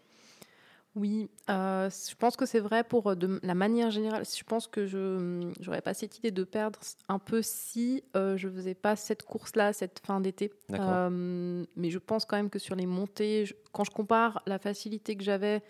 [0.96, 4.24] Oui, euh, je pense que c'est vrai pour euh, de la manière générale.
[4.26, 6.80] Je pense que je n'aurais pas cette idée de perdre
[7.10, 10.52] un peu si euh, je faisais pas cette course-là cette fin d'été.
[10.84, 14.60] Euh, mais je pense quand même que sur les montées, je- quand je compare la
[14.60, 15.64] facilité que j'avais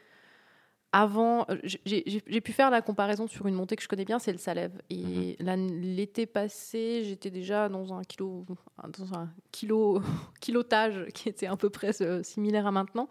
[0.95, 2.03] avant, j'ai-
[2.41, 4.79] pu faire la comparaison sur une montée que je connais bien, c'est le Salève.
[4.91, 5.45] Et Mhm.
[5.47, 8.45] l'an- l'été passé, j'étais déjà dans un kilo,
[8.99, 10.01] dans un kilo,
[10.41, 13.07] kilotage qui était à peu près similaire à maintenant.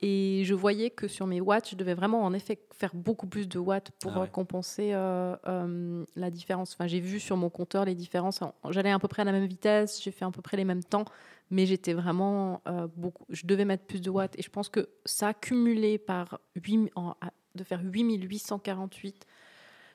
[0.00, 3.48] Et je voyais que sur mes watts, je devais vraiment en effet faire beaucoup plus
[3.48, 4.28] de watts pour Ah ouais.
[4.28, 6.74] compenser euh, euh, la différence.
[6.74, 8.40] Enfin, j'ai vu sur mon compteur les différences.
[8.70, 10.84] J'allais à peu près à la même vitesse, j'ai fait à peu près les mêmes
[10.84, 11.04] temps,
[11.50, 13.24] mais j'étais vraiment euh, beaucoup.
[13.30, 14.38] Je devais mettre plus de watts.
[14.38, 19.24] Et je pense que ça cumulé par 8, en- à- de faire 8848.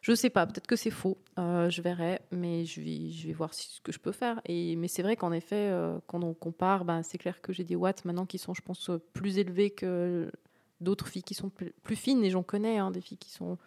[0.02, 3.82] Je sais pas, peut-être que c'est faux, euh, je verrai, mais je vais, voir ce
[3.82, 4.40] que je peux faire.
[4.48, 7.76] Mais c'est vrai qu'en effet, euh, quand on compare, ben, c'est clair que j'ai des
[7.76, 10.32] watts maintenant qui sont, je pense, euh, plus élevés que
[10.80, 13.58] d'autres filles qui sont plus, fines, et j'en connais, hein, des filles qui sont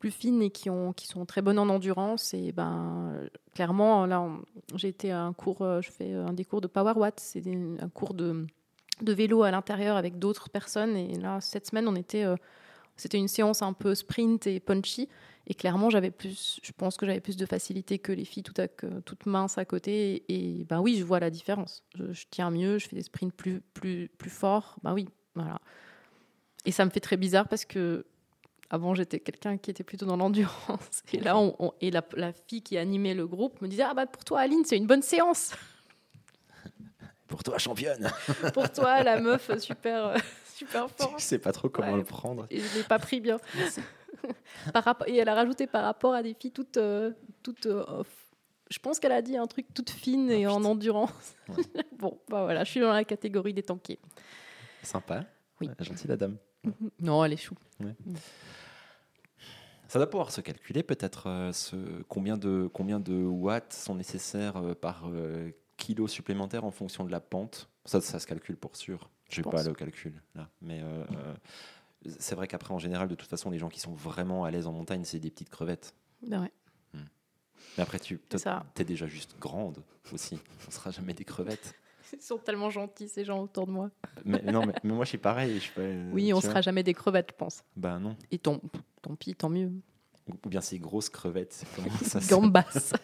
[0.00, 2.34] plus fines et qui, ont, qui sont très bonnes en endurance.
[2.34, 3.12] Et ben,
[3.54, 4.28] clairement, là,
[4.74, 7.88] j'ai été à un cours, je fais un des cours de Power Watt, c'est un
[7.90, 8.44] cours de,
[9.00, 10.96] vélo à l'intérieur avec d'autres personnes.
[10.96, 12.26] Et là, cette semaine, on était,
[12.96, 15.08] C'était une séance un peu sprint et punchy.
[15.46, 18.60] Et clairement, j'avais plus, je pense que j'avais plus de facilité que les filles toutes,
[18.60, 20.24] à, toutes minces à côté.
[20.28, 21.82] Et, ben oui, je vois la différence.
[21.96, 24.76] Je, tiens mieux, je fais des sprints plus, plus, plus forts.
[24.82, 25.60] Ben oui, voilà.
[26.64, 28.06] Et ça me fait très bizarre parce que
[28.70, 31.02] avant, j'étais quelqu'un qui était plutôt dans l'endurance.
[31.12, 34.06] Et là, on, et la, la, fille qui animait le groupe me disait Ah bah
[34.06, 35.52] pour toi, Aline, c'est une bonne séance.
[37.26, 38.10] Pour toi, championne.
[38.54, 40.14] pour toi, la meuf super,
[40.64, 41.14] super forte.
[41.18, 42.46] Je sais pas trop comment le prendre.
[42.50, 43.38] Et je l'ai pas pris bien.
[44.72, 48.02] par rapport, et elle a rajouté par rapport à des filles toutes, euh, toutes euh,
[48.70, 51.36] je pense qu'elle a dit un truc toute fine et en endurance.
[51.98, 54.00] bon, bah voilà, je suis dans la catégorie des tankiers.
[54.82, 55.24] Sympa.
[55.60, 55.70] Oui.
[55.78, 56.36] Gentille la dame.
[56.98, 57.54] Non, elle est chou.
[59.86, 61.76] Ça doit pouvoir se calculer peut-être euh, ce,
[62.08, 65.04] combien, de, combien de watts sont nécessaires par
[65.76, 67.68] kilo supplémentaire en fonction de la pente.
[67.84, 69.10] Ça, ça se calcule pour sûr.
[69.34, 70.48] Je n'ai pas le calcul là.
[70.62, 70.82] Mais
[72.18, 74.66] c'est vrai qu'après, en général, de toute façon, les gens qui sont vraiment à l'aise
[74.66, 75.94] en montagne, c'est des petites crevettes.
[76.26, 76.52] Ben ouais.
[76.92, 77.06] Hmm.
[77.76, 78.20] Mais après, tu
[78.78, 80.38] es déjà juste grande aussi.
[80.68, 81.74] On sera jamais des crevettes.
[82.12, 83.90] Ils sont tellement gentils, ces gens autour de moi.
[84.24, 85.60] Mais, non, mais, moi, je suis pareil.
[85.60, 87.64] Je oui, on sera jamais des crevettes, je pense.
[87.76, 88.16] Bah non.
[88.30, 88.60] Et tant,
[89.02, 89.72] tant pis, tant mieux.
[90.28, 91.64] Ou bien ces grosses crevettes.
[92.28, 92.64] Gambas.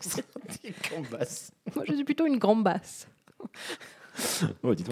[0.90, 1.52] Gambas.
[1.74, 3.08] Moi, je suis plutôt une gambasse.
[4.62, 4.90] Oh, dis tu,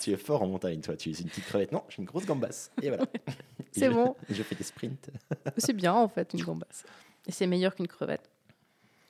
[0.00, 0.96] tu, es fort en montagne, toi.
[0.96, 1.72] Tu es une petite crevette.
[1.72, 2.70] Non, j'ai une grosse gambasse.
[2.82, 3.04] Et voilà.
[3.72, 4.14] c'est bon.
[4.28, 5.10] je fais des sprints.
[5.56, 6.84] c'est bien, en fait, une gambasse.
[7.26, 8.30] Et c'est meilleur qu'une crevette.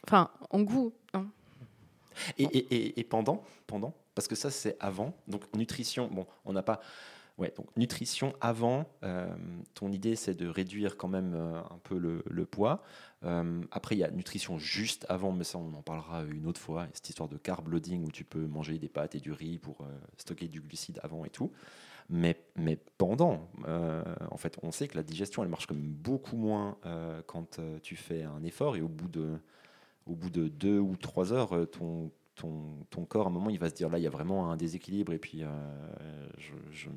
[0.07, 0.93] Enfin, en goût.
[1.15, 1.27] Hein.
[2.39, 5.15] Et, et, et, pendant, pendant, parce que ça, c'est avant.
[5.29, 6.81] Donc, nutrition, bon, on n'a pas.
[7.39, 9.29] Ouais, donc nutrition avant, euh,
[9.75, 12.83] ton idée c'est de réduire quand même euh, un peu le, poids.
[13.25, 16.61] Euh, après, il y a nutrition juste avant, mais ça on en parlera une autre
[16.61, 16.87] fois.
[16.95, 19.79] Cette histoire de carb loading où tu peux manger des pâtes et du riz pour
[20.17, 21.53] stocker du glucide avant et tout.
[22.09, 26.79] Mais, mais pendant, en fait, on sait que la digestion elle marche comme beaucoup moins
[27.27, 29.39] quand tu fais un effort et au bout de,
[30.07, 33.59] au bout de deux ou trois heures, ton ton, ton, corps, à un moment, il
[33.59, 35.43] va se dire là, il y a vraiment un déséquilibre et puis
[36.39, 36.89] je,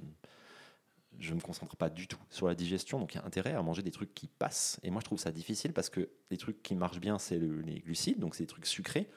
[1.19, 3.61] je me concentre pas du tout sur la digestion, donc il y a intérêt à
[3.61, 4.79] manger des trucs qui passent.
[4.83, 7.79] Et moi, je trouve ça difficile parce que les trucs qui marchent bien, c'est les
[7.79, 9.09] glucides, donc c'est des trucs sucrés.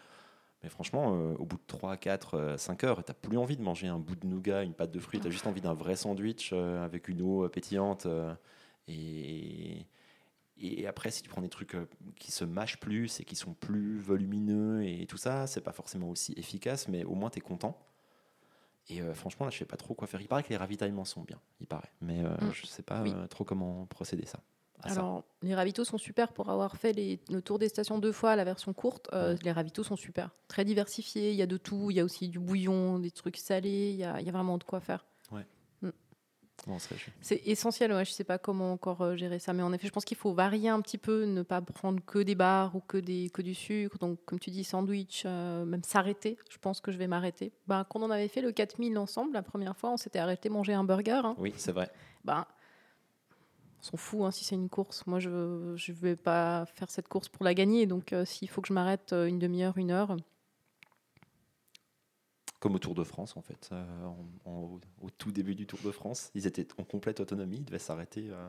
[0.63, 3.63] Mais franchement, euh, au bout de 3, 4, 5 heures, tu n'as plus envie de
[3.63, 5.97] manger un bout de nougat, une pâte de fruits, tu as juste envie d'un vrai
[5.97, 8.07] sandwich euh, avec une eau pétillante.
[8.07, 8.33] Euh,
[8.89, 9.87] et,
[10.63, 11.77] et après, si tu prends des trucs
[12.19, 16.09] qui se mâchent plus et qui sont plus volumineux et tout ça, c'est pas forcément
[16.09, 17.77] aussi efficace, mais au moins tu es content.
[18.89, 20.21] Et euh, franchement, là, je sais pas trop quoi faire.
[20.21, 21.93] Il paraît que les ravitaillements sont bien, il paraît.
[22.01, 22.53] Mais je euh, ne mm.
[22.53, 24.41] je sais pas euh, trop comment procéder ça.
[24.85, 28.35] Alors, les ravitaux sont super pour avoir fait les, le tour des stations deux fois,
[28.35, 29.09] la version courte.
[29.45, 30.31] Les ravitaux sont super.
[30.49, 31.93] Très diversifiés, il y a de tout.
[31.93, 33.91] Il y a aussi du bouillon, des trucs salés.
[33.91, 35.07] Il y a, y a, vraiment de quoi faire.
[37.21, 39.87] C'est essentiel, ouais, je ne sais pas comment encore euh, gérer ça, mais en effet,
[39.87, 42.81] je pense qu'il faut varier un petit peu, ne pas prendre que des bars ou
[42.81, 43.99] que, des, que du sucre.
[43.99, 46.37] Donc, comme tu dis, sandwich, euh, même s'arrêter.
[46.51, 47.53] Je pense que je vais m'arrêter.
[47.67, 50.75] Ben, quand on avait fait le 4000 ensemble, la première fois, on s'était arrêté manger
[50.75, 51.23] un burger.
[51.25, 51.35] Hein.
[51.39, 51.91] Oui, c'est vrai.
[52.25, 52.47] Ben,
[53.81, 55.05] on s'en fout hein, si c'est une course.
[55.07, 57.87] Moi, je ne vais pas faire cette course pour la gagner.
[57.87, 60.17] Donc, euh, s'il faut que je m'arrête une demi-heure, une heure,
[62.63, 63.71] comme au Tour de France en fait.
[63.73, 64.09] Euh,
[64.47, 68.29] au tout début du Tour de France, ils étaient en complète autonomie, ils devaient s'arrêter
[68.31, 68.49] euh,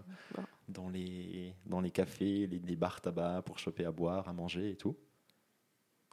[0.68, 4.76] dans, les, dans les cafés, les, bars tabac pour choper à boire, à manger et
[4.76, 4.96] tout.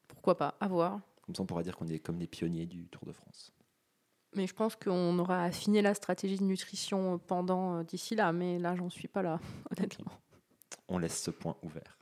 [0.09, 1.01] Pourquoi pas, à voir.
[1.21, 3.53] Comme ça on pourra dire qu'on est comme les pionniers du Tour de France.
[4.35, 8.59] Mais je pense qu'on aura affiné la stratégie de nutrition pendant euh, d'ici là, mais
[8.59, 9.41] là j'en suis pas là,
[9.77, 10.13] honnêtement.
[10.89, 11.99] On laisse ce point ouvert.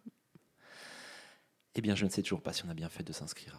[1.75, 3.59] Eh bien, je ne sais toujours pas si on a bien fait de s'inscrire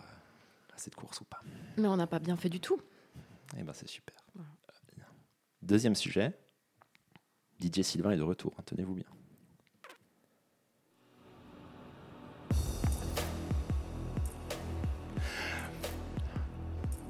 [0.80, 1.42] cette course ou pas.
[1.78, 2.82] Mais on n'a pas bien fait du tout.
[3.58, 4.16] Eh ben c'est super.
[5.62, 6.34] Deuxième sujet.
[7.62, 9.06] DJ Sylvain est de retour, hein, tenez-vous bien.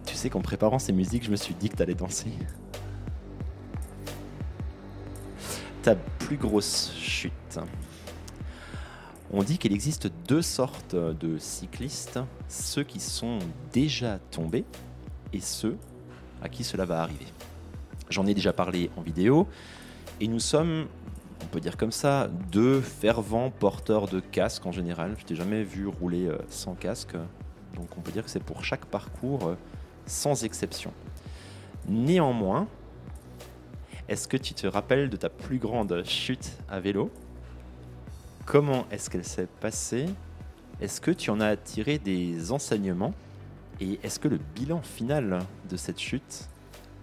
[0.05, 2.32] Tu sais qu'en préparant ces musiques, je me suis dit que t'allais danser.
[5.84, 7.60] Ta plus grosse chute.
[9.32, 13.38] On dit qu'il existe deux sortes de cyclistes, ceux qui sont
[13.72, 14.65] déjà tombés
[15.34, 15.78] et ceux
[16.42, 17.28] à qui cela va arriver.
[18.10, 19.48] J'en ai déjà parlé en vidéo
[20.20, 20.88] et nous sommes,
[21.44, 25.15] on peut dire comme ça, deux fervents porteurs de casque en général.
[25.20, 27.15] Je t'ai jamais vu rouler euh, sans casque,
[27.76, 29.56] donc on peut dire que c'est pour chaque parcours euh,
[30.08, 30.92] sans exception.
[31.88, 32.68] Néanmoins,
[34.08, 37.12] est-ce que tu te rappelles de ta plus grande chute à vélo?
[38.49, 40.07] comment est-ce qu'elle s'est passée?
[40.81, 43.13] Est-ce que tu en as tiré des enseignements?
[43.79, 46.49] Et est-ce que le bilan final de cette chute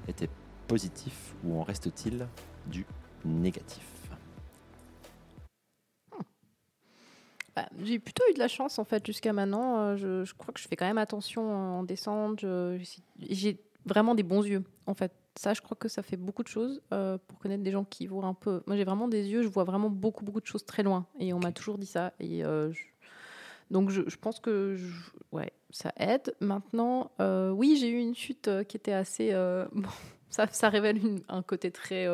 [0.09, 0.29] était
[0.67, 2.27] positif ou en reste-t-il
[2.67, 2.85] du
[3.25, 3.85] négatif?
[7.55, 9.79] Bah, j'ai plutôt eu de la chance en fait jusqu'à maintenant.
[9.79, 12.45] Euh, je, je, crois que je fais quand même attention en descente.
[13.21, 16.49] J'ai vraiment des bons yeux en fait ça, je crois que ça fait beaucoup de
[16.49, 18.63] choses euh, pour connaître des gens qui voient un peu.
[18.67, 21.07] Moi, j'ai vraiment des yeux, je vois vraiment beaucoup, beaucoup de choses très loin.
[21.19, 22.15] Et on m'a toujours dit ça.
[22.21, 22.83] Et euh, je-
[23.71, 26.35] donc, je, je pense que je- ouais, ça aide.
[26.41, 29.33] Maintenant, euh, oui, j'ai eu une chute qui était assez.
[29.73, 29.89] bon,
[30.31, 32.07] ça, ça révèle une- un côté très,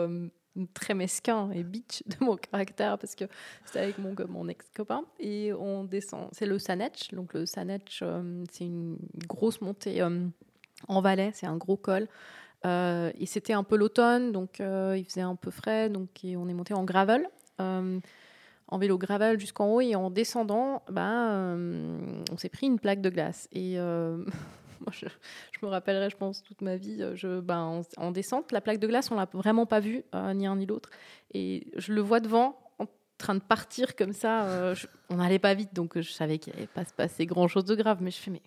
[0.74, 3.24] très mesquin et bitch de mon caractère parce que
[3.64, 6.28] c'était avec mon, mon ex-copain et on descend.
[6.32, 7.12] C'est le Sanetch.
[7.14, 8.96] Donc, le Sanetch, euh, c'est une
[9.28, 10.26] grosse montée euh,
[10.88, 11.30] en Valais.
[11.34, 12.08] C'est un gros col.
[12.64, 16.48] Euh, et c'était un peu l'automne, donc euh, il faisait un peu frais, donc on
[16.48, 17.28] est monté en gravel,
[17.60, 17.98] euh,
[18.68, 21.98] en vélo gravel jusqu'en haut, et en descendant, euh,
[22.30, 23.48] on s'est pris une plaque de glace.
[23.52, 23.74] Et
[24.92, 25.06] je,
[25.62, 28.86] me rappellerai, je pense, toute ma vie, je, ben, en, en descente, la plaque de
[28.86, 30.90] glace, on l'a vraiment pas vue, ni un ni l'autre,
[31.34, 32.58] et je le vois devant.
[32.78, 32.86] en
[33.18, 34.74] train de partir comme ça,
[35.10, 37.74] on n'allait pas vite, donc je savais qu'il n'allait pas se passer grand chose de
[37.74, 38.42] grave, mais je fais, mais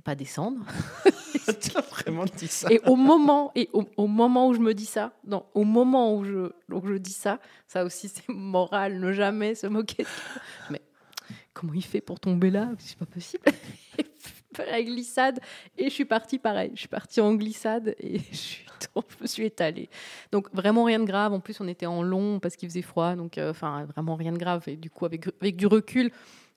[0.00, 0.64] pas descendre.
[1.60, 4.74] tu as vraiment dit ça Et au moment, et au, au moment où je me
[4.74, 8.98] dis ça, non, au moment où je, où je dis ça, ça aussi c'est moral,
[8.98, 10.04] ne jamais se moquer.
[10.04, 10.08] de.
[10.70, 10.82] Mais
[11.52, 12.70] comment il fait pour tomber là?
[12.78, 13.44] C'est pas possible.
[13.98, 15.40] Et la glissade,
[15.78, 16.72] et je suis partie pareil.
[16.74, 19.88] Je suis partie en glissade et je, suis tombée, je me suis étalée.
[20.32, 21.32] Donc vraiment rien de grave.
[21.32, 24.32] En plus, on était en long parce qu'il faisait froid, donc euh, enfin vraiment rien
[24.32, 24.64] de grave.
[24.66, 26.10] Et du coup, avec, avec du recul,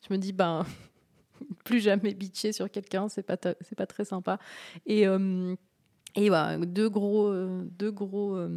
[0.07, 0.65] je me dis ben
[1.65, 4.39] plus jamais bitcher sur quelqu'un, c'est pas c'est pas très sympa.
[4.85, 5.55] Et euh,
[6.15, 8.49] et voilà, deux gros, euh, deux gros, euh,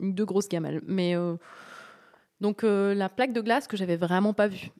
[0.00, 0.80] deux grosses gamelles.
[0.86, 1.36] Mais euh,
[2.40, 4.70] donc la plaque de glace que j'avais vraiment pas vue.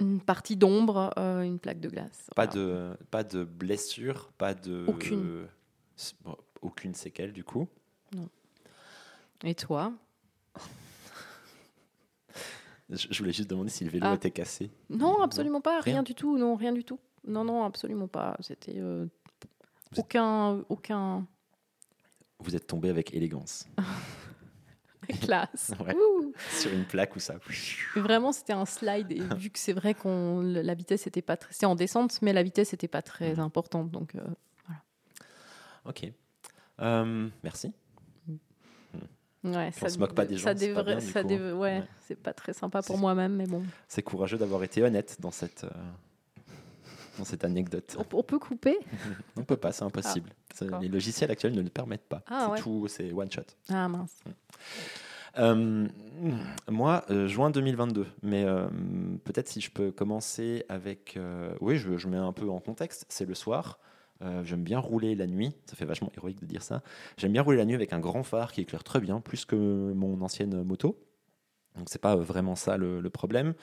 [0.00, 2.28] Une partie d'ombre, une plaque de glace.
[2.34, 2.60] Pas Voilà.
[2.60, 4.84] de, pas de blessure, pas de.
[4.88, 5.46] Aucune.
[6.24, 7.68] Bon, aucune séquelle du coup.
[9.44, 9.92] Et toi?
[12.92, 14.14] Je, voulais juste demander si le vélo Ah.
[14.14, 14.70] était cassé.
[14.90, 16.02] Non, absolument pas, rien, Rien.
[16.02, 16.36] du tout.
[16.38, 16.98] Non, rien du tout.
[17.26, 18.36] Non, non, absolument pas.
[18.40, 19.06] C'était euh,
[19.92, 21.26] êtes- aucun, aucun
[22.40, 23.66] Vous êtes tombé avec élégance
[25.22, 25.72] classe.
[25.80, 25.94] Ouais.
[26.50, 27.34] Sur une plaque ou ça.
[27.96, 29.10] Vraiment, c'était un slide.
[29.12, 32.32] Et vu que c'est vrai qu'on la vitesse était pas très, c'est en descente, mais
[32.32, 33.90] la vitesse était pas très importante.
[33.90, 34.20] Donc, euh,
[35.84, 36.12] Ok.
[36.80, 37.72] Euh, merci.
[39.44, 41.82] Ouais, On se moque pas des gens, Ça c'est pas bien, ça dev- ouais, Ouais.
[42.06, 43.62] c'est pas très sympa pour moi-même, mais bon.
[43.88, 45.68] C'est courageux d'avoir été honnête dans cette, euh,
[47.18, 47.96] dans cette anecdote.
[47.98, 48.78] On, on peut couper?
[49.36, 50.30] On peut pas, c'est impossible.
[50.60, 50.80] D'accord.
[50.80, 52.22] les logiciels actuels ne le permettent pas.
[52.28, 53.42] Ah, c'est tout, c'est one shot.
[53.70, 54.20] Ah mince.
[55.38, 55.88] Euh,
[56.68, 58.06] moi, euh, juin 2022.
[58.22, 58.68] Mais euh,
[59.24, 61.18] peut-être si je peux commencer avec.
[61.60, 63.06] oui, je, je mets un peu en contexte.
[63.08, 63.78] C'est le soir.
[64.22, 65.52] Euh, J'aime bien rouler la nuit.
[65.66, 66.82] Ça fait vachement héroïque de dire ça.
[67.16, 69.92] J'aime bien rouler la nuit avec un grand phare qui éclaire très bien, plus que
[69.92, 70.98] mon ancienne moto.
[71.76, 73.54] Donc c'est pas vraiment ça le, problème.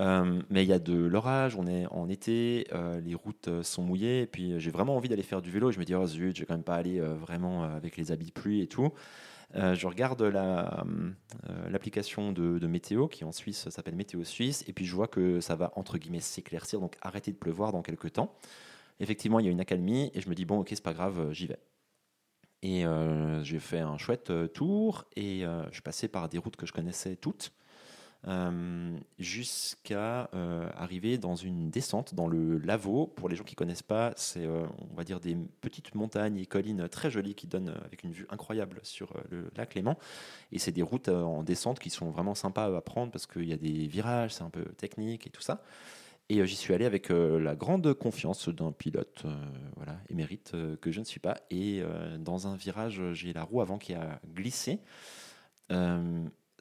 [0.00, 3.62] Euh, mais il y a de l'orage, on est en été, euh, les routes euh,
[3.62, 5.70] sont mouillées, et puis euh, j'ai vraiment envie d'aller faire du vélo.
[5.70, 7.98] Je me dis, oh zut, je vais quand même pas aller euh, vraiment euh, avec
[7.98, 8.90] les habits de pluie et tout.
[9.54, 10.82] Euh, je regarde la,
[11.50, 15.08] euh, l'application de, de météo qui en Suisse s'appelle Météo Suisse, et puis je vois
[15.08, 18.34] que ça va entre guillemets s'éclaircir, donc arrêter de pleuvoir dans quelques temps.
[19.00, 21.18] Effectivement, il y a une accalmie, et je me dis, bon, ok, c'est pas grave,
[21.18, 21.58] euh, j'y vais.
[22.62, 26.56] Et euh, j'ai fait un chouette euh, tour, et je suis passé par des routes
[26.56, 27.52] que je connaissais toutes.
[29.18, 30.30] Jusqu'à
[30.76, 33.08] arriver dans une descente dans le Lavaux.
[33.08, 36.88] Pour les gens qui connaissent pas, c'est on va dire des petites montagnes et collines
[36.88, 39.98] très jolies qui donnent avec une vue incroyable sur le lac Léman.
[40.52, 43.52] Et c'est des routes en descente qui sont vraiment sympas à prendre parce qu'il y
[43.52, 45.60] a des virages, c'est un peu technique et tout ça.
[46.28, 49.34] Et euh, j'y suis allé avec euh, la grande confiance d'un pilote, euh,
[49.76, 51.36] voilà, émérite que je ne suis pas.
[51.50, 51.82] Et
[52.18, 54.80] dans un virage, j'ai la roue avant qui a glissé.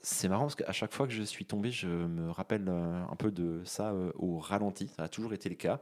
[0.04, 3.32] C'est marrant parce qu'à chaque fois que je suis tombé, je me rappelle un peu
[3.32, 4.88] de ça au ralenti.
[4.95, 5.82] Ça a toujours été le cas.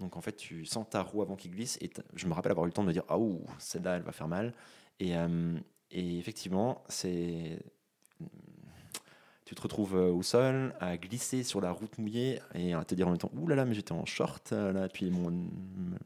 [0.00, 2.66] Donc en fait, tu sens ta roue avant qu'il glisse et je me rappelle avoir
[2.66, 4.54] eu le temps de me dire ah ouh celle-là elle va faire mal.
[5.00, 5.14] Et
[5.90, 7.58] effectivement, c'est
[9.48, 12.94] tu te retrouves euh, au sol à glisser sur la route mouillée et à te
[12.94, 14.90] dire en même temps ouh là là mais j'étais en short euh, là.
[14.90, 15.32] Puis mon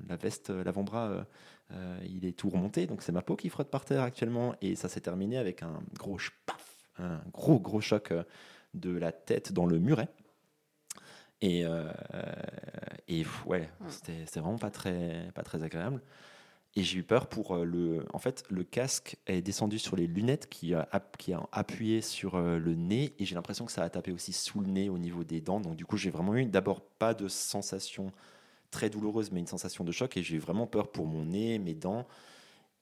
[0.09, 1.27] la veste euh, l'avant-bras
[1.73, 2.87] euh, il est tout remonté.
[2.87, 4.55] Donc c'est ma peau qui frotte par terre actuellement.
[4.61, 8.13] Et ça s'est terminé avec un gros paf un gros gros choc
[8.75, 10.09] de la tête dans le muret.
[11.41, 11.91] Et, euh,
[13.09, 13.69] et ouais.
[13.89, 16.01] c'était c'était vraiment pas très pas très agréable
[16.75, 18.07] et j'ai eu peur pour euh, le.
[18.15, 22.01] En fait, le casque est descendu sur les lunettes qui a, app- qui a appuyé
[22.01, 24.89] sur euh, le nez et j'ai l'impression que ça a tapé aussi sous le nez
[24.89, 25.61] au niveau des dents.
[25.61, 28.11] Donc, du coup, j'ai vraiment eu d'abord pas de sensation
[28.71, 31.59] très douloureuse, mais une sensation de choc et j'ai eu vraiment peur pour mon nez,
[31.59, 32.07] mes dents.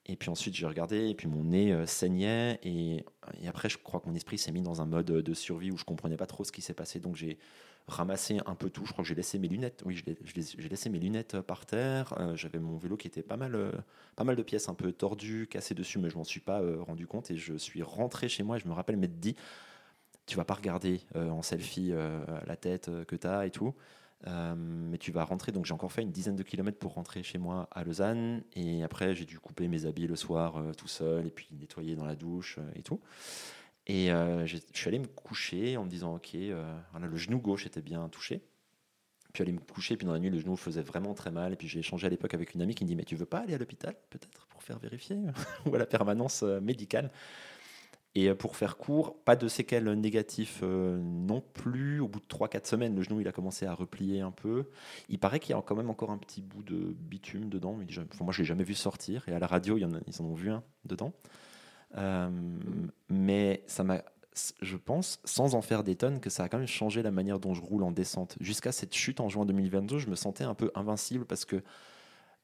[0.07, 2.59] Et puis ensuite, j'ai regardé et puis mon nez euh, saignait.
[2.63, 3.05] Et,
[3.41, 5.77] et après, je crois que mon esprit s'est mis dans un mode de survie où
[5.77, 6.99] je comprenais pas trop ce qui s'est passé.
[6.99, 7.37] Donc, j'ai
[7.87, 8.85] ramassé un peu tout.
[8.85, 9.83] Je crois que j'ai laissé mes lunettes.
[9.85, 10.01] Oui,
[10.35, 12.13] j'ai laissé mes lunettes euh, par terre.
[12.19, 13.71] Euh, j'avais mon vélo qui était pas mal, euh,
[14.15, 17.07] pas mal de pièces un peu tordues, cassées dessus, mais je m'en suis pas rendu
[17.07, 17.31] compte.
[17.31, 19.35] Et je suis rentré chez moi et je me rappelle m'être dit
[20.25, 21.93] Tu vas pas regarder en selfie
[22.45, 23.73] la tête que tu as et tout.
[24.25, 27.37] mais tu vas rentrer, donc j'ai encore fait une dizaine de kilomètres pour rentrer chez
[27.37, 28.43] moi à Lausanne.
[28.55, 32.05] Et après, j'ai dû couper mes habits le soir tout seul et puis nettoyer dans
[32.05, 32.99] la douche et tout.
[33.87, 37.65] Et euh, je suis allé me coucher en me disant, ok, euh, le genou gauche
[37.65, 38.41] était bien touché.
[39.33, 41.53] Puis aller me coucher, puis dans la nuit, le genou faisait vraiment très mal.
[41.53, 43.25] Et puis j'ai échangé à l'époque avec une amie qui me dit, mais tu veux
[43.25, 45.17] pas aller à l'hôpital peut-être pour faire vérifier
[45.65, 47.11] ou à la permanence euh, médicale?
[48.13, 52.01] Et pour faire court, pas de séquelles négatives non plus.
[52.01, 54.65] Au bout de 3-4 semaines, le genou il a commencé à replier un peu.
[55.07, 57.73] Il paraît qu'il y a quand même encore un petit bout de bitume dedans.
[57.73, 57.85] Mais
[58.19, 59.23] moi, je l'ai jamais vu sortir.
[59.29, 61.13] Et à la radio, ils en ont vu un dedans.
[61.97, 62.29] Euh,
[63.09, 64.03] mais ça m'a
[64.61, 67.39] je pense, sans en faire des tonnes, que ça a quand même changé la manière
[67.39, 68.37] dont je roule en descente.
[68.39, 71.61] Jusqu'à cette chute en juin 2022, je me sentais un peu invincible parce que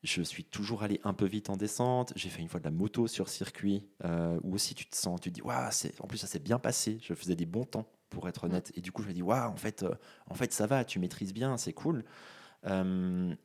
[0.03, 2.13] je suis toujours allé un peu vite en descente.
[2.15, 5.21] J'ai fait une fois de la moto sur circuit, euh, où aussi tu te sens,
[5.21, 6.99] tu te dis, waouh, en plus ça s'est bien passé.
[7.01, 8.71] Je faisais des bons temps, pour être honnête.
[8.75, 9.95] Et du coup, je me dis, waouh, en fait, euh,
[10.29, 12.03] en fait, ça va, tu maîtrises bien, c'est cool.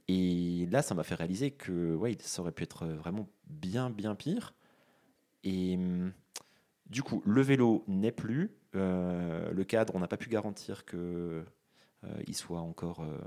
[0.08, 4.16] et là, ça m'a fait réaliser que, ouais, ça aurait pu être vraiment bien, bien
[4.16, 4.54] pire.
[5.44, 6.12] Et hum,
[6.86, 8.54] du coup, le vélo n'est plus.
[8.74, 11.44] Euh, le cadre, on n'a pas pu garantir qu'il euh,
[12.32, 13.18] soit encore euh,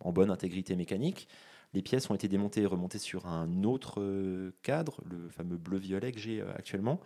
[0.00, 1.28] en bonne intégrité mécanique.
[1.74, 6.18] Les pièces ont été démontées et remontées sur un autre cadre, le fameux bleu-violet que
[6.18, 7.00] j'ai actuellement.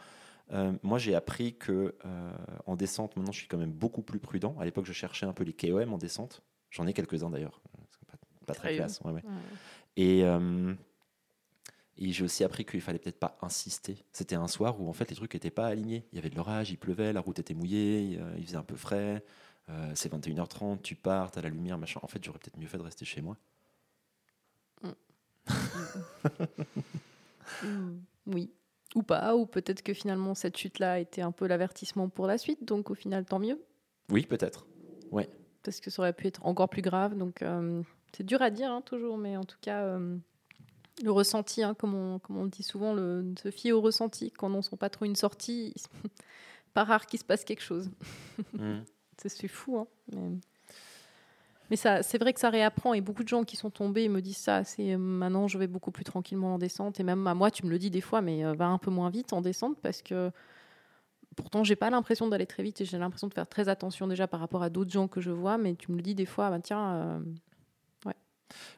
[0.83, 1.95] moi, j'ai appris que
[2.67, 4.57] en descente, maintenant, je suis quand même beaucoup plus prudent.
[4.59, 6.43] À l'époque, je cherchais un peu les KOM en descente.
[6.71, 7.61] J'en ai quelques-uns d'ailleurs.
[8.45, 9.01] Pas, très classe.
[9.97, 10.77] Et hum, et
[11.99, 14.05] j'ai aussi appris qu'il fallait peut-être pas insister.
[14.13, 16.05] C'était un soir où en fait les trucs n'étaient pas alignés.
[16.13, 18.77] Il y avait de l'orage, il pleuvait, la route était mouillée, il faisait un peu
[18.77, 19.23] frais.
[19.69, 22.01] Euh, c'est 21h30, tu pars, tu as la lumière, machin.
[22.03, 23.37] En fait, j'aurais peut-être mieux fait de rester chez moi.
[24.83, 24.91] Mm.
[28.27, 28.51] oui.
[28.95, 32.65] Ou pas, ou peut-être que finalement cette chute-là était un peu l'avertissement pour la suite,
[32.65, 33.61] donc au final tant mieux.
[34.11, 34.67] Oui, peut-être.
[35.11, 35.29] Ouais.
[35.63, 37.83] Parce que ça aurait pu être encore plus grave, donc euh,
[38.13, 39.83] c'est dur à dire hein, toujours, mais en tout cas.
[39.83, 40.17] Euh,
[41.03, 44.31] le ressenti, hein, comme, on, comme, on, dit souvent, le, se fier au ressenti.
[44.31, 45.75] Quand on sent pas trop une sortie,
[46.75, 47.91] pas rare qu'il se passe quelque chose.
[48.55, 48.81] Mm.
[49.19, 49.79] c'est fou.
[49.79, 50.31] Hein, mais,
[51.71, 52.95] mais ça, c'est vrai que ça réapprend.
[52.95, 54.65] Et beaucoup de gens qui sont tombés me disent ça.
[54.65, 57.01] C'est euh, maintenant, je vais beaucoup plus tranquillement en descente.
[57.01, 58.91] Et même à moi, tu me le dis des fois, mais euh, va un peu
[58.91, 60.31] moins vite en descente parce que
[61.37, 64.27] pourtant, j'ai pas l'impression d'aller très vite et j'ai l'impression de faire très attention déjà
[64.27, 65.59] par rapport à d'autres gens que je vois.
[65.59, 66.95] Mais tu me le dis des fois, bah, tiens.
[66.95, 67.21] Euh,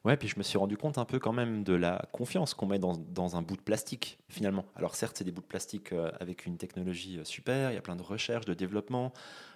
[0.05, 2.67] Ouais, puis je me suis rendu compte un peu quand même de la confiance qu'on
[2.67, 4.65] met dans, dans, un bout de plastique, finalement.
[4.77, 7.79] Alors certes, c'est des bouts de plastique euh, avec une technologie euh, super, il y
[7.79, 9.13] a plein de recherches, de développement,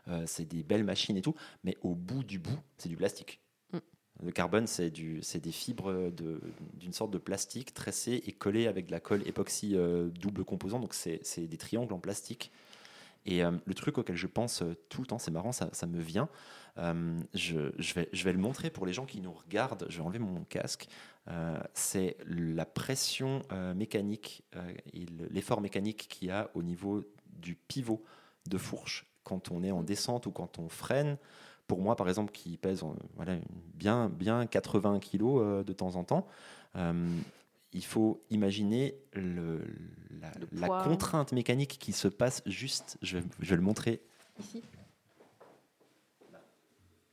[0.09, 3.40] euh, c'est des belles machines et tout, mais au bout du bout, c'est du plastique.
[3.72, 3.79] Mm.
[4.25, 6.11] Le carbone, c'est des fibres
[6.75, 9.77] d'une sorte de plastique tressé et collé avec de la colle époxy
[10.14, 12.53] double composant, donc c'est des triangles en plastique.
[13.24, 16.28] Et le truc auquel je pense tout le temps, c'est marrant, ça, ça me vient,
[16.78, 19.87] euh, je, vais, je vais le montrer pour les gens qui nous regardent.
[19.88, 20.88] Je vais enlever mon casque.
[21.28, 24.44] Euh, c'est la pression euh, mécanique
[24.92, 28.02] et l'effort mécanique qu'il y a au niveau du pivot
[28.48, 31.16] de fourche quand on est en descente ou quand on freine.
[31.68, 33.37] Pour moi, par exemple, qui pèse voilà,
[33.74, 36.26] bien, bien 80 kg de temps en temps,
[37.72, 39.64] il faut imaginer le,
[40.52, 44.02] la, contrainte mécanique qui se passe juste, je je vais le montrer
[44.38, 44.62] ici.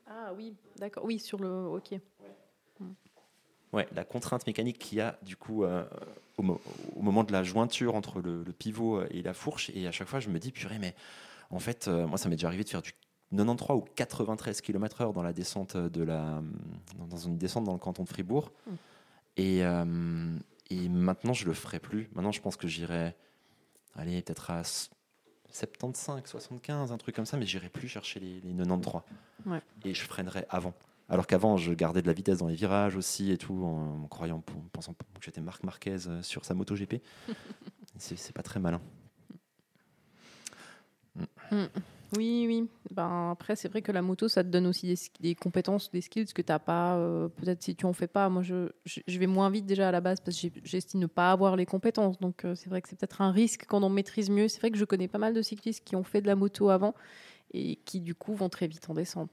[0.07, 1.05] Ah oui, d'accord.
[1.05, 1.67] Oui, sur le.
[1.67, 1.93] Ok.
[3.71, 5.85] Ouais, la contrainte mécanique qu'il y a du coup euh,
[6.37, 9.69] au, moment de la jointure entre le, pivot et la fourche.
[9.75, 10.95] Et à chaque fois, je me dis, purée, mais
[11.51, 12.93] en fait, euh, moi, ça m'est déjà arrivé de faire du
[13.35, 16.41] 93 ou 93 km/h dans la descente de la,
[16.97, 18.51] dans une descente dans le canton de Fribourg.
[18.65, 18.75] Hmm.
[19.39, 20.37] Et, euh,
[20.69, 22.09] et maintenant, je le ferai plus.
[22.13, 23.15] Maintenant, je pense que j'irai,
[23.95, 24.63] peut-être à
[25.49, 29.01] 75, 75, un truc comme ça, mais j'irai plus chercher les, 93.
[29.85, 30.73] Et je freinerai avant.
[31.07, 34.43] Alors qu'avant, je gardais de la vitesse dans les virages aussi et tout, en, croyant,
[34.55, 37.01] en pensant que j'étais Marc Marquez euh, sur sa moto GP.
[37.97, 38.81] c'est pas très malin.
[41.49, 41.65] Mm.
[42.17, 42.67] Oui, oui.
[42.91, 46.33] Ben, après, c'est vrai que la moto, ça te donne aussi des, compétences, des skills
[46.33, 46.95] que tu n'as pas.
[46.97, 48.29] Euh, peut-être si tu en fais pas.
[48.29, 51.31] Moi, je, je, vais moins vite déjà à la base parce que j'estime ne pas
[51.31, 52.19] avoir les compétences.
[52.19, 54.47] Donc, euh, c'est vrai que c'est peut-être un risque quand on maîtrise mieux.
[54.47, 56.69] C'est vrai que je connais pas mal de cyclistes qui ont fait de la moto
[56.69, 56.95] avant
[57.53, 59.29] et qui, du coup, vont très vite en descente.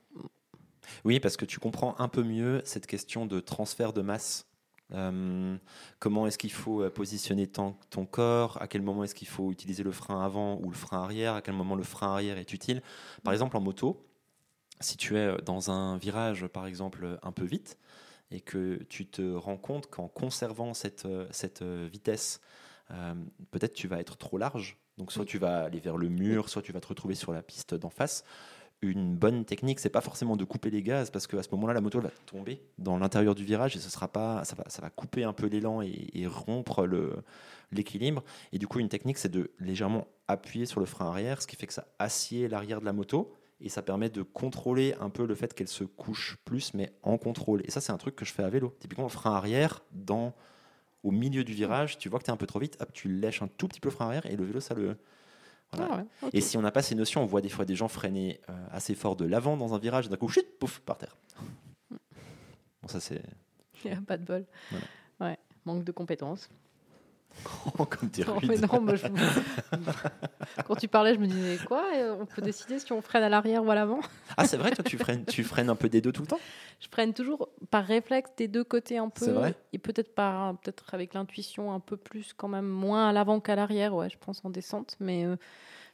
[1.05, 4.47] Oui, parce que tu comprends un peu mieux cette question de transfert de masse
[4.93, 5.57] euh,
[5.99, 8.61] comment est-ce qu'il faut euh, positionner ton, ton, corps?
[8.61, 11.35] À quel moment est-ce qu'il faut utiliser le frein avant ou le frein arrière?
[11.35, 12.83] À quel moment le frein arrière est utile?
[13.25, 14.07] Par exemple, en moto,
[14.81, 17.79] si tu es dans un virage, par exemple, un peu vite,
[18.31, 22.41] et que tu te rends compte qu'en conservant cette, cette vitesse,
[22.91, 23.15] euh,
[23.51, 24.79] peut-être tu vas être trop large.
[24.99, 27.43] Donc soit tu vas aller vers le mur, soit tu vas te retrouver sur la
[27.43, 28.25] piste d'en face.
[28.83, 31.81] Une bonne technique, c'est pas forcément de couper les gaz parce qu'à ce moment-là, la
[31.81, 34.91] moto va tomber dans l'intérieur du virage et ce sera pas, ça va, ça va
[34.91, 36.87] couper un peu l'élan et, rompre
[37.73, 38.23] l'équilibre.
[38.53, 41.57] Et du coup, une technique, c'est de légèrement appuyer sur le frein arrière, ce qui
[41.57, 45.27] fait que ça assied l'arrière de la moto et ça permet de contrôler un peu
[45.27, 47.63] le fait qu'elle se couche plus, mais en contrôle.
[47.65, 48.75] Et ça, c'est un truc que je fais à vélo.
[48.81, 50.35] Typiquement, le frein arrière dans
[51.03, 53.09] au milieu du virage, tu vois que tu es un peu trop vite, hop, tu
[53.09, 54.97] lèches un tout petit peu le frein arrière et le vélo, ça le.
[55.79, 58.41] Ah et si on n'a pas ces notions, on voit des fois des gens freiner
[58.49, 61.17] euh, assez fort de l'avant dans un virage, d'un coup, chut, pouf, par terre.
[61.91, 63.23] Bon, ça c'est.
[64.07, 64.45] Pas de bol.
[65.21, 66.49] Ouais, manque de compétences.
[67.91, 68.25] Comme tu
[70.67, 71.85] Quand tu parlais, je me disais quoi
[72.21, 74.01] On peut décider si on freine à l'arrière ou à l'avant
[74.37, 76.41] Ah, c'est vrai, toi, tu freines, tu freines un peu des deux tout le temps?
[76.81, 79.31] Je freine toujours par réflexe des deux côtés un peu.
[79.31, 79.55] Vrai?
[79.73, 83.57] et peut-être par, peut-être avec l'intuition un peu plus, quand même, moins à l'avant qu'à
[83.57, 84.97] l'arrière, ouais, je pense en descente.
[85.01, 85.37] Mais euh,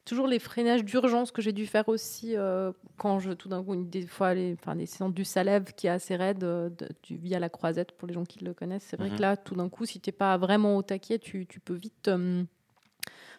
[0.04, 3.76] toujours les freinages d'urgence que j'ai dû faire aussi euh, quand je tout d'un coup
[3.76, 6.70] des fois les enfin les séances du Salève qui est assez raide euh,
[7.10, 9.20] via la croisette pour les gens qui le connaissent c'est vrai que mhm.
[9.20, 12.42] là tout d'un coup si t'es pas vraiment au taquet tu, tu peux vite euh,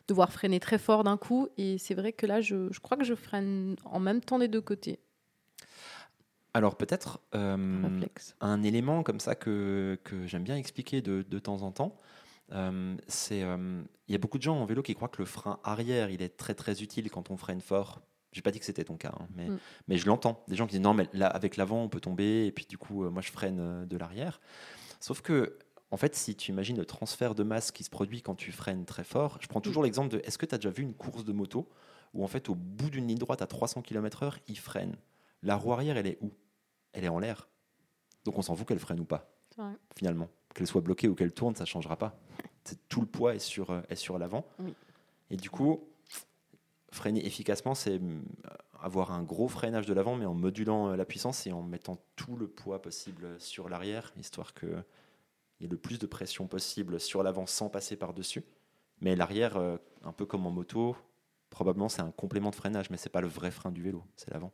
[0.07, 1.47] devoir freiner très fort d'un coup.
[1.57, 4.47] Et c'est vrai que là je, je, crois que je freine en même temps des
[4.47, 4.99] deux côtés.
[6.53, 11.71] Alors peut-être un élément comme ça que, que j'aime bien expliquer de, de temps en
[11.71, 11.95] temps
[12.53, 15.25] euh, c'est, euh, il y a beaucoup de gens en vélo qui croient que le
[15.25, 18.01] frein arrière, il est très très utile quand on freine fort.
[18.31, 19.59] J'ai pas dit que c'était ton cas, hein, mais, mm.
[19.87, 20.43] mais je l'entends.
[20.47, 22.77] Des gens qui disent non, mais là, avec l'avant, on peut tomber, et puis du
[22.77, 24.41] coup, euh, moi, je freine de l'arrière.
[24.99, 25.57] Sauf que,
[25.91, 28.85] en fait, si tu imagines le transfert de masse qui se produit quand tu freines
[28.85, 29.63] très fort, je prends mm.
[29.63, 31.69] toujours l'exemple de est-ce que tu as déjà vu une course de moto
[32.13, 34.95] où, en fait, au bout d'une ligne droite à 300 km/h, il freine
[35.41, 36.31] La roue arrière, elle est où?
[36.93, 37.49] Elle est en l'air.
[38.23, 39.35] Donc on s'en fout qu'elle freine ou pas,
[39.97, 42.15] finalement qu'elle soit bloquée ou qu'elle tourne, ça ne changera pas.
[42.89, 44.45] Tout le poids est sur, euh, est sur l'avant.
[45.29, 45.83] Et du coup,
[46.91, 48.21] freiner efficacement, c'est euh,
[48.79, 51.97] avoir un gros freinage de l'avant, mais en modulant euh, la puissance et en mettant
[52.15, 54.83] tout le poids possible sur l'arrière, histoire qu'il
[55.59, 58.43] y ait le plus de pression possible sur l'avant sans passer par-dessus.
[59.01, 60.95] Mais l'arrière, un peu comme en moto,
[61.49, 64.31] probablement c'est un complément de freinage, mais c'est pas le vrai frein du vélo, c'est
[64.31, 64.53] l'avant.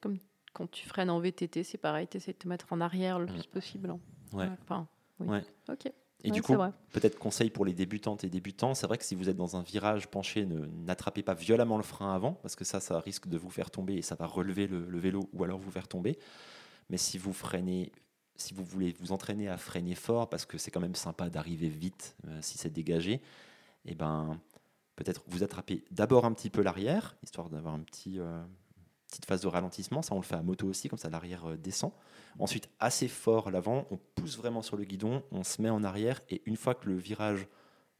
[0.00, 0.18] Comme
[0.56, 3.26] quand tu freines en VTT, c'est pareil, tu essaies de te mettre en arrière le
[3.26, 3.32] mm.
[3.32, 3.90] plus possible.
[3.90, 4.00] Hein.
[4.32, 4.48] Ouais.
[5.20, 5.44] ouais.
[5.68, 5.92] Ok.
[6.24, 6.56] Et du coup,
[6.92, 9.62] peut-être conseil pour les débutantes et débutants, c'est vrai que si vous êtes dans un
[9.62, 13.50] virage penché, n'attrapez pas violemment le frein avant, parce que ça, ça risque de vous
[13.50, 16.18] faire tomber et ça va relever le, vélo ou alors vous faire tomber.
[16.90, 17.92] Mais si vous freinez,
[18.36, 21.68] si vous voulez vous entraîner à freiner fort, parce que c'est quand même sympa d'arriver
[21.68, 24.40] vite euh, si c'est dégagé, et eh ben
[24.96, 28.42] peut-être vous attrapez d'abord un petit peu l'arrière, histoire d'avoir un petit, euh,
[29.08, 30.02] petite phase de ralentissement.
[30.02, 31.92] Ça, on le fait à moto aussi, comme ça l'arrière euh, descend.
[32.38, 36.20] Ensuite, assez fort l'avant, on pousse vraiment sur le guidon, on se met en arrière
[36.28, 37.46] et une fois que le virage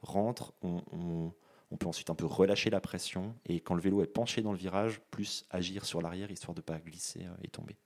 [0.03, 1.33] rentre, on,
[1.79, 4.59] peut ensuite un peu relâcher la pression et quand le vélo est penché dans le
[4.59, 7.77] virage, plus agir sur l'arrière histoire de ne pas glisser euh, et tomber.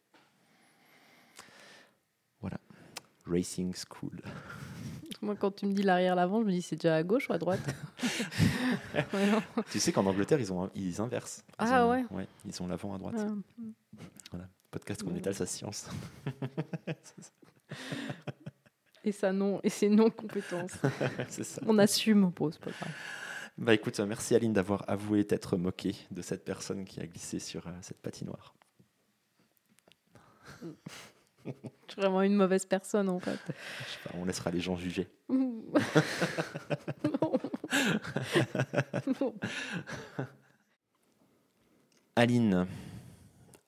[2.41, 2.59] Voilà.
[3.27, 4.21] Racing School.
[5.23, 7.39] Moi, quand tu me dis l'arrière-l'avant, je me dis c'est déjà à gauche ou à
[7.39, 7.61] droite
[9.71, 11.45] Tu sais qu'en Angleterre, ils, ont, ils inversent.
[11.59, 12.05] ah ouais.
[12.47, 13.17] Ils ont l'avant à droite.
[13.19, 13.29] Ah.
[14.31, 14.49] Voilà.
[14.71, 15.89] Podcast qu'on étale sa science.
[19.05, 20.77] et ça non, et ses non compétences.
[21.67, 22.71] On assume, pose pas
[23.59, 27.67] Bah écoute, merci Aline d'avoir avoué t'être moqué de cette personne qui a glissé sur
[27.67, 28.55] euh, cette patinoire.
[31.47, 33.39] Je suis vraiment une mauvaise personne en fait.
[34.15, 35.09] on laissera les gens juger.
[42.17, 42.67] Aline,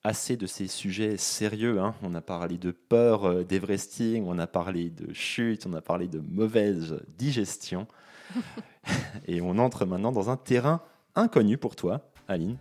[0.03, 1.79] assez de ces sujets sérieux.
[1.79, 1.95] Hein.
[2.03, 6.07] On a parlé de peur euh, d'Everesting, on a parlé de chute, on a parlé
[6.07, 7.87] de mauvaise digestion.
[9.27, 10.81] Et on entre maintenant dans un terrain
[11.15, 12.57] inconnu pour toi, Aline.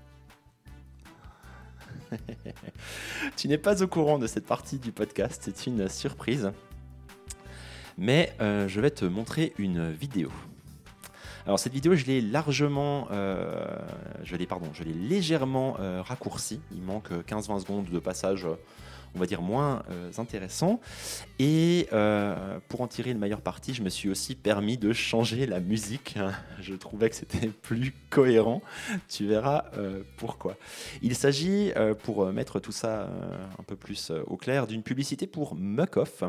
[3.36, 6.52] tu n'es pas au courant de cette partie du podcast, c'est une surprise.
[7.98, 10.30] Mais euh, je vais te montrer une vidéo.
[11.44, 13.66] Alors cette vidéo, je l'ai largement, euh,
[14.22, 16.60] je l'ai pardon, je l'ai légèrement euh, raccourci.
[16.72, 18.46] Il manque 15-20 secondes de passage
[19.14, 20.80] on va dire, moins euh, intéressant.
[21.38, 25.46] Et euh, pour en tirer le meilleur parti, je me suis aussi permis de changer
[25.46, 26.18] la musique.
[26.60, 28.62] Je trouvais que c'était plus cohérent.
[29.08, 30.56] Tu verras euh, pourquoi.
[31.02, 31.72] Il s'agit,
[32.04, 33.10] pour mettre tout ça
[33.58, 36.24] un peu plus au clair, d'une publicité pour Muck-Off.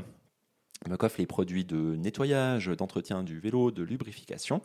[0.88, 4.61] Muck-Off, les produits de nettoyage, d'entretien du vélo, de lubrification.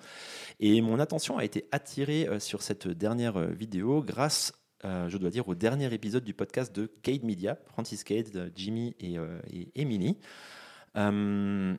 [0.58, 4.52] Et mon attention a été attirée sur cette dernière vidéo grâce
[4.84, 8.94] euh, je dois dire, au dernier épisode du podcast de Cade Media, Francis Cade, Jimmy
[9.00, 9.40] et, euh,
[9.74, 10.18] Emily.
[10.96, 11.76] Euh,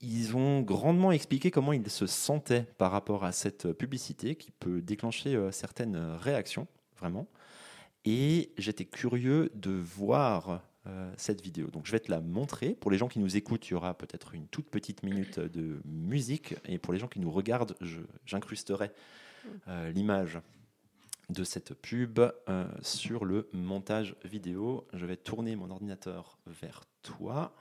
[0.00, 4.80] ils ont grandement expliqué comment ils se sentaient par rapport à cette publicité qui peut
[4.80, 6.66] déclencher euh, certaines réactions,
[6.98, 7.26] vraiment.
[8.06, 11.66] Et j'étais curieux de voir euh, cette vidéo.
[11.66, 12.70] Donc je vais te la montrer.
[12.74, 15.82] Pour les gens qui nous écoutent, il y aura peut-être une toute petite minute de
[15.84, 16.54] musique.
[16.64, 17.76] Et pour les gens qui nous regardent,
[18.24, 18.90] j'incrusterai
[19.68, 20.38] euh, l'image
[21.30, 24.86] de cette pub euh, sur le montage vidéo.
[24.92, 27.54] Je vais tourner mon ordinateur vers toi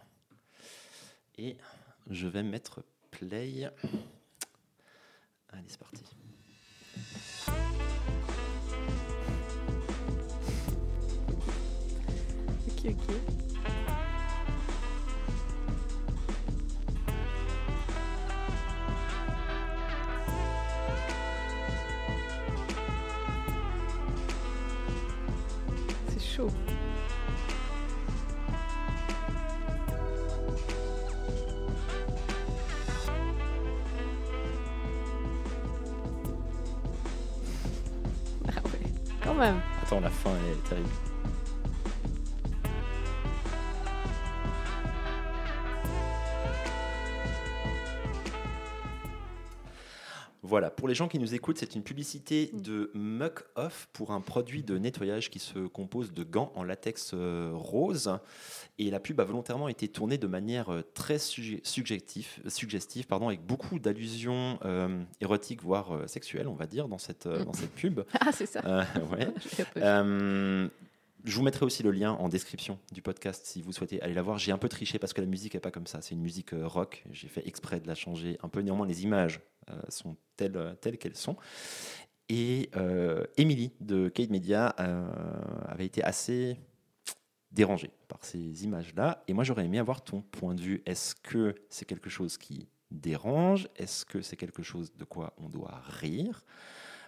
[1.38, 1.58] et
[2.10, 3.70] je vais mettre play.
[5.50, 6.04] Allez, c'est parti.
[12.68, 13.49] Ok, ok.
[26.40, 26.52] Chaud.
[38.48, 39.60] Ah ouais, quand même.
[39.84, 40.90] Attends, la fin est terrible.
[50.80, 54.64] Pour les gens qui nous écoutent, c'est une publicité de Muck Off pour un produit
[54.64, 58.18] de nettoyage qui se compose de gants en latex euh, rose.
[58.78, 63.28] Et la pub a volontairement été tournée de manière euh, très sujet- subjectif- suggestive, pardon,
[63.28, 67.54] avec beaucoup d'allusions euh, érotiques, voire euh, sexuelles, on va dire, dans cette, euh, dans
[67.54, 68.00] cette pub.
[68.22, 68.62] Ah, c'est ça.
[68.66, 69.28] Euh, ouais.
[69.78, 70.68] Euh,
[71.26, 74.22] je vous mettrai aussi le lien en description du podcast si vous souhaitez aller la
[74.22, 74.38] voir.
[74.38, 76.02] J'ai un peu triché parce que la musique n'est pas comme ça.
[76.02, 77.04] C'est une musique euh, rock.
[77.12, 78.62] J'ai fait exprès de la changer un peu.
[78.62, 79.59] Néanmoins, les images euh,
[79.90, 81.38] sont telles, euh, telles qu'elles sont.
[82.30, 85.10] Et euh, Emily de Cade Media euh,
[85.68, 86.58] avait été assez
[87.52, 89.24] dérangée par ces images-là.
[89.28, 90.84] Et moi, j'aurais aimé avoir ton point de vue.
[90.86, 93.68] Est-ce que c'est quelque chose qui dérange?
[93.76, 96.44] Est-ce que c'est quelque chose de quoi on doit rire?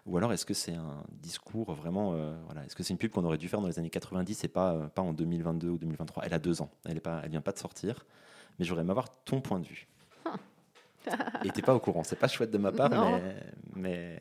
[0.07, 2.13] Ou alors est-ce que c'est un discours vraiment.
[2.13, 4.43] euh, voilà, est-ce que c'est une pub qu'on aurait dû faire dans les années 90
[4.43, 7.41] et pas, euh, pas en 2022 ou 2023 Elle a deux ans, elle ne vient
[7.41, 8.05] pas de sortir.
[8.57, 9.87] Mais j'aurais aimé avoir ton point de vue.
[11.43, 13.19] Et t'es pas au courant, c'est pas chouette de ma part, Non.
[13.19, 13.35] mais,
[13.75, 14.19] mais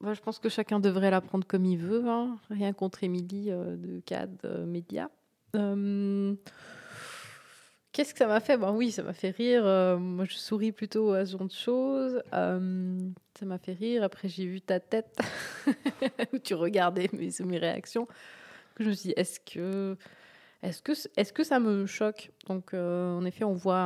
[0.00, 2.04] Bah, je pense que chacun devrait la prendre comme il veut.
[2.06, 2.36] hein.
[2.50, 5.08] Rien contre Émilie euh, de CAD euh, Média.
[5.56, 6.34] Euh,
[7.92, 8.56] Qu'est-ce que ça m'a fait?
[8.58, 9.62] Ben oui, ça m'a fait rire.
[9.64, 12.20] Euh, moi, je souris plutôt à ce genre de choses.
[12.32, 12.98] Euh,
[13.38, 14.02] ça m'a fait rire.
[14.02, 15.16] Après, j'ai vu ta tête
[16.32, 18.08] où tu regardais mes, mes réactions.
[18.80, 19.96] Je me suis dit, est-ce que,
[20.64, 22.30] est-ce que, est-ce que ça me choque?
[22.48, 23.76] Donc, euh, en effet, on voit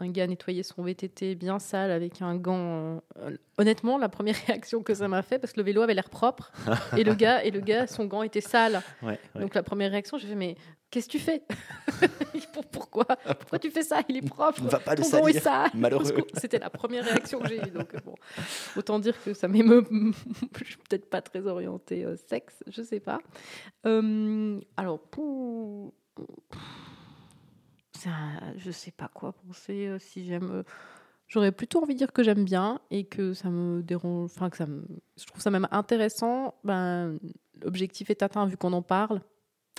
[0.00, 3.02] un gars nettoyer son VTT bien sale avec un gant.
[3.18, 6.08] euh, honnêtement, la première réaction que ça m'a fait, parce que le vélo avait l'air
[6.10, 6.52] propre,
[6.96, 8.82] et le gars, et le gars, son gant était sale.
[9.02, 9.40] ouais, ouais.
[9.40, 10.56] Donc la première réaction, j'ai fait mais
[10.90, 11.42] qu'est-ce que tu fais?
[12.52, 13.04] Pour- Pourquoi?
[13.04, 13.58] Pourquoi?
[13.58, 14.00] Tu fais ça?
[14.08, 14.62] Il est propre.
[14.62, 15.70] Ne va pas le Ton gant est sale.
[15.74, 16.04] malheureux.
[16.34, 17.70] C'était la première réaction que j'ai eue.
[17.70, 18.14] Donc bon,
[18.76, 19.84] autant dire que ça m'émeut.
[20.60, 23.18] Je suis peut-être pas très orientée euh, sexe, je sais pas.
[23.86, 25.92] Euh, alors pour
[27.98, 28.10] ça,
[28.56, 29.86] je sais pas quoi penser.
[29.86, 30.62] euh, si j'aime, euh,
[31.28, 34.30] j'aurais plutôt envie de dire que j'aime bien et que ça me dérange.
[34.34, 34.84] Enfin que ça me,
[35.18, 36.54] je trouve ça même intéressant.
[36.64, 37.18] Ben
[37.62, 39.20] l'objectif est atteint vu qu'on en parle.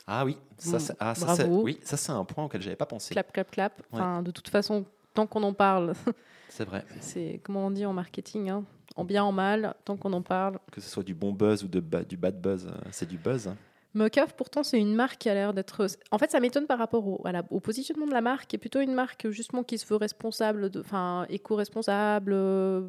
[0.08, 2.86] Ah oui, ça, c'est, ah, ça, c'est- oui, ça c'est un point auquel j'avais pas
[2.86, 3.14] pensé.
[3.14, 3.82] Clap, clap, clap.
[3.92, 4.86] Enfin, de toute façon,
[5.16, 5.94] tant qu'on en parle,
[6.50, 6.86] C'est vrai.
[7.02, 8.64] c'est comment on dit en marketing, hein,
[8.96, 10.60] en bien, en mal, tant qu'on en parle.
[10.72, 13.52] Que ce soit du bon buzz ou de du bad buzz, euh, c'est du buzz.
[13.96, 15.88] Mocaf, pourtant, c'est une marque qui a l'air d'être.
[16.12, 18.60] En fait, ça m'étonne par rapport au, la- au positionnement de la marque, qui est
[18.60, 22.82] plutôt une marque justement qui se veut responsable, de- enfin éco-responsable, euh,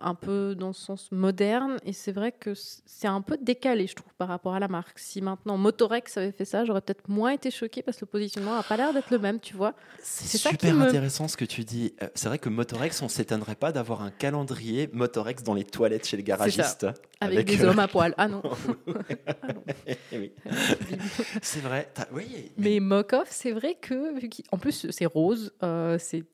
[0.00, 1.78] un peu dans le sens moderne.
[1.84, 4.98] Et c'est vrai que c'est un peu décalé, je trouve, par rapport à la marque.
[4.98, 8.54] Si maintenant Motorex avait fait ça, j'aurais peut-être moins été choquée parce que le positionnement
[8.54, 9.74] n'a pas l'air d'être le même, tu vois.
[10.02, 11.94] C'est super me- intéressant ce que tu dis.
[12.02, 16.06] Euh, C'est vrai que Motorex, on s'étonnerait pas d'avoir un calendrier Motorex dans les toilettes
[16.06, 16.86] chez le garagiste.
[17.20, 18.14] Avec, des euh, hommes à poil.
[18.16, 18.42] Ah non.
[20.12, 20.32] oui.
[21.42, 21.92] C'est vrai.
[22.12, 22.50] Oui.
[22.56, 26.24] Mais Mock-Off, c'est vrai que, vu qu'en plus c'est rose, euh, c'est.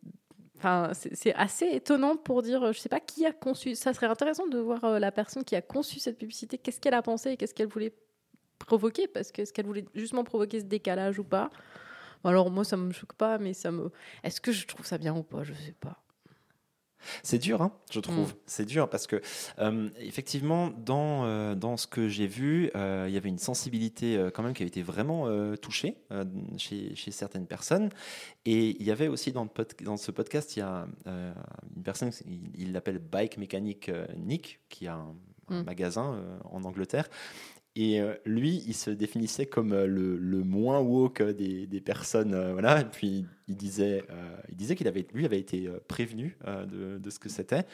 [0.59, 3.74] Enfin, c'est c'est assez étonnant pour dire, je sais pas qui a conçu.
[3.74, 6.95] Ça serait intéressant de voir euh, la personne qui a conçu cette publicité, qu'est-ce qu'elle
[6.95, 7.93] a pensé et qu'est-ce qu'elle voulait
[8.59, 11.51] provoquer, parce que est-ce qu'elle voulait justement provoquer ce décalage ou pas?
[12.24, 13.91] Alors moi, ça me choque pas, mais ça me.
[14.22, 15.43] Est-ce que je trouve ça bien ou pas?
[15.43, 16.03] Je sais pas.
[17.22, 18.30] C'est dur, hein, je trouve.
[18.30, 18.36] Mm.
[18.46, 19.20] C'est dur parce que,
[19.59, 24.28] euh, effectivement, dans, euh, dans ce que j'ai vu, euh, il y avait une sensibilité
[24.34, 25.26] quand même qui avait été vraiment
[25.57, 25.96] touchée
[26.57, 27.90] chez, chez certaines personnes.
[28.44, 31.82] Et il y avait aussi dans, le pod- dans ce podcast, il y a une
[31.82, 32.11] personne,
[32.57, 35.14] il l'appelle Bike Mécanique Nick, qui a un,
[35.48, 35.64] un Mm.
[35.64, 37.09] magasin en Angleterre.
[37.77, 42.35] Et euh, lui, il se définissait comme euh, le, le moins woke des, des personnes.
[42.35, 42.81] euh, voilà.
[42.81, 46.99] Et puis, il disait, euh, il disait qu'il avait, avait été euh, prévenu euh, de,
[46.99, 47.66] de ce que c'était.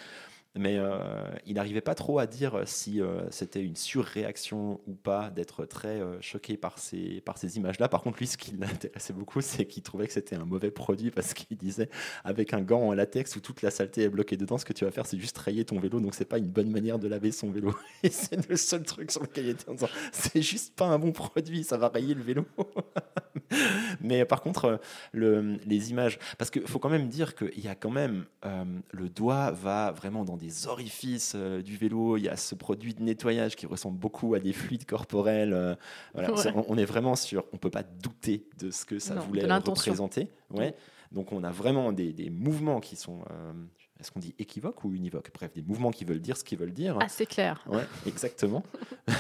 [0.55, 0.99] Mais euh,
[1.47, 6.01] il n'arrivait pas trop à dire si euh, c'était une surréaction ou pas d'être très
[6.01, 7.89] euh, choqué par ces, par ces images-là.
[7.89, 11.11] Par contre, lui, ce qui l'intéressait beaucoup, c'est qu'il trouvait que c'était un mauvais produit
[11.11, 11.89] parce qu'il disait
[12.23, 14.85] avec un gant en latex où toute la saleté est bloquée dedans, ce que tu
[14.85, 16.01] vas faire, c'est juste rayer ton vélo.
[16.01, 17.75] Donc, c'est pas une bonne manière de laver son vélo.
[18.03, 20.99] Et c'est le seul truc sur lequel il était en disant c'est juste pas un
[20.99, 22.45] bon produit, ça va rayer le vélo.
[24.01, 24.77] Mais par contre, euh,
[25.13, 28.65] le- les images, parce qu'il faut quand même dire qu'il y a quand même euh,
[28.93, 32.17] le doigt va vraiment dans des orifices euh, du vélo.
[32.17, 35.53] Il y a ce produit de nettoyage qui ressemble beaucoup à des fluides corporels.
[35.53, 35.75] euh,
[36.15, 36.37] voilà, Ouais.
[36.43, 39.23] c'est- on, on est vraiment sûr, on peut pas douter de ce que ça Non,
[39.23, 40.29] voulait représenter.
[40.51, 40.75] Ouais.
[41.13, 43.53] Donc on a vraiment des, des mouvements qui sont, euh,
[44.01, 45.31] est-ce qu'on dit équivoques ou univoques?
[45.35, 46.99] Bref, des mouvements qui veulent dire ce qu'ils veulent dire.
[47.09, 47.63] C'est clair.
[47.69, 48.63] Ouais, exactement.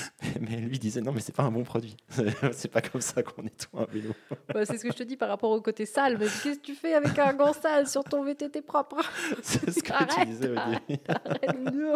[0.40, 1.96] mais lui disait non, mais c'est pas un bon produit.
[2.52, 4.12] c'est pas comme ça qu'on nettoie un vélo.
[4.64, 6.16] C'est ce que je te dis par rapport au côté sale.
[6.18, 9.00] Mais qu'est-ce que tu fais avec un gant sale sur ton VTT propre?
[9.42, 11.86] C'est ce que tu Arrête, disais au début.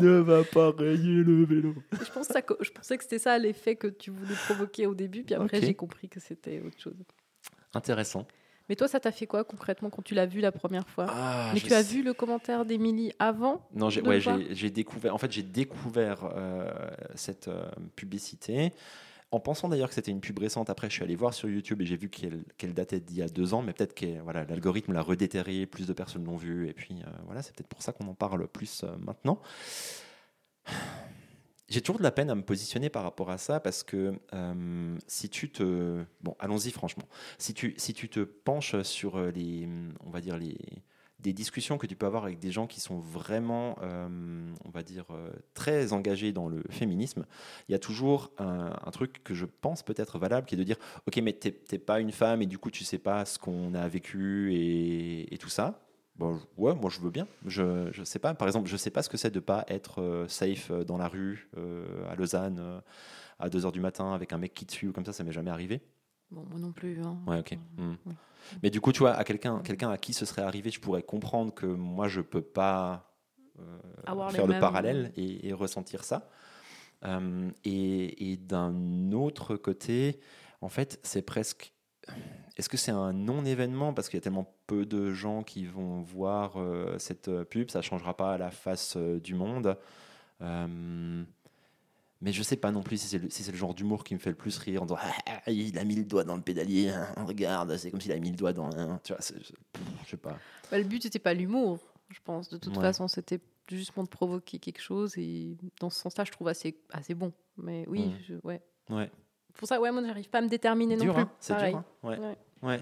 [0.00, 1.74] Ne va pas rayer le vélo.
[1.92, 4.94] Je, pense ça que- je pensais que c'était ça l'effet que tu voulais provoquer au
[4.94, 6.96] début, puis après j'ai compris que c'était autre chose.
[7.74, 8.26] Intéressant.
[8.68, 11.06] Mais toi, ça t'a fait quoi concrètement quand tu l'as vu la première fois?
[11.08, 14.20] Ah, Mais tu as vu le commentaire d'Émilie avant Non, j'ai ouais,
[14.70, 15.14] découvert.
[15.14, 16.70] En fait, j'ai découvert euh,
[17.14, 18.72] cette euh, publicité
[19.30, 20.70] en pensant d'ailleurs que c'était une pub récente.
[20.70, 23.28] Après, je suis allé voir sur YouTube et j'ai vu qu'elle datait d'il y a
[23.28, 26.72] deux ans, mais peut-être que voilà, l'algorithme l'a redéterré, plus de personnes l'ont vu, et
[26.72, 29.40] puis euh, voilà, c'est peut-être pour ça qu'on en parle plus maintenant.
[31.68, 34.96] J'ai toujours de la peine à me positionner par rapport à ça parce que euh,
[35.06, 37.08] si tu te bon, allons-y franchement.
[37.38, 39.66] Si tu si tu te penches sur euh, les
[40.04, 40.58] on va dire les
[41.20, 44.82] des discussions que tu peux avoir avec des gens qui sont vraiment, euh, on va
[44.82, 45.06] dire,
[45.54, 47.24] très engagés dans le féminisme,
[47.66, 50.64] il y a toujours un, truc que je pense peut être valable, qui est de
[50.64, 53.72] dire, ok, mais t'es pas une femme et du coup tu sais pas ce qu'on
[53.72, 55.83] a vécu et, et tout ça.
[56.16, 57.26] Bon, ouais, moi je veux bien.
[57.44, 60.00] Je, je sais pas, par exemple, je sais pas ce que c'est de pas être
[60.00, 62.80] euh, safe euh, dans la rue euh, à Lausanne euh,
[63.40, 65.32] à 2h du matin avec un mec qui te suit ou comme ça, ça m'est
[65.32, 65.82] jamais arrivé.
[66.30, 67.00] Bon, moi non plus.
[67.02, 67.18] hein.
[67.26, 67.58] Ouais, ok.
[67.78, 67.94] Hmm.
[68.62, 71.02] Mais du coup, tu vois, à quelqu'un quelqu'un à qui ce serait arrivé, je pourrais
[71.02, 73.10] comprendre que moi, je peux pas
[74.30, 76.28] faire le mêmes- parallèle et, et ressentir ça.
[77.64, 80.20] Et et d'un autre côté,
[80.60, 81.72] en fait, c'est presque.
[82.56, 83.92] Est-ce que c'est un non-événement?
[83.94, 87.70] Parce qu'il y a tellement peu de gens qui vont voir euh, cette euh, pub,
[87.70, 89.76] ça changera pas la face euh, du monde.
[90.40, 91.24] Euh,
[92.20, 94.14] mais je sais pas non plus si c'est le, si c'est le genre d'humour qui
[94.14, 96.42] me fait le plus rire en disant Ah, il a mis le doigt dans le
[96.42, 98.98] pédalier, hein, regarde, c'est comme s'il a mis le doigt dans un.
[99.04, 99.52] Tu vois, pff,
[100.04, 100.38] je sais pas.
[100.70, 101.78] Bah, le but, c'était pas l'humour,
[102.10, 102.48] je pense.
[102.48, 102.82] De toute Ouais.
[102.82, 105.18] façon, c'était justement de provoquer quelque chose.
[105.18, 107.32] Et dans ce sens-là, je trouve assez, assez bon.
[107.58, 108.18] Mais oui, Mm.
[108.28, 108.60] je- ouais.
[108.90, 109.10] Ouais.
[109.56, 111.22] Pour ça, ouais, moi, j'arrive pas à me déterminer non plus.
[111.22, 111.76] hein, c'est dur.
[111.78, 112.18] hein, ouais.
[112.18, 112.36] Ouais.
[112.62, 112.80] ouais.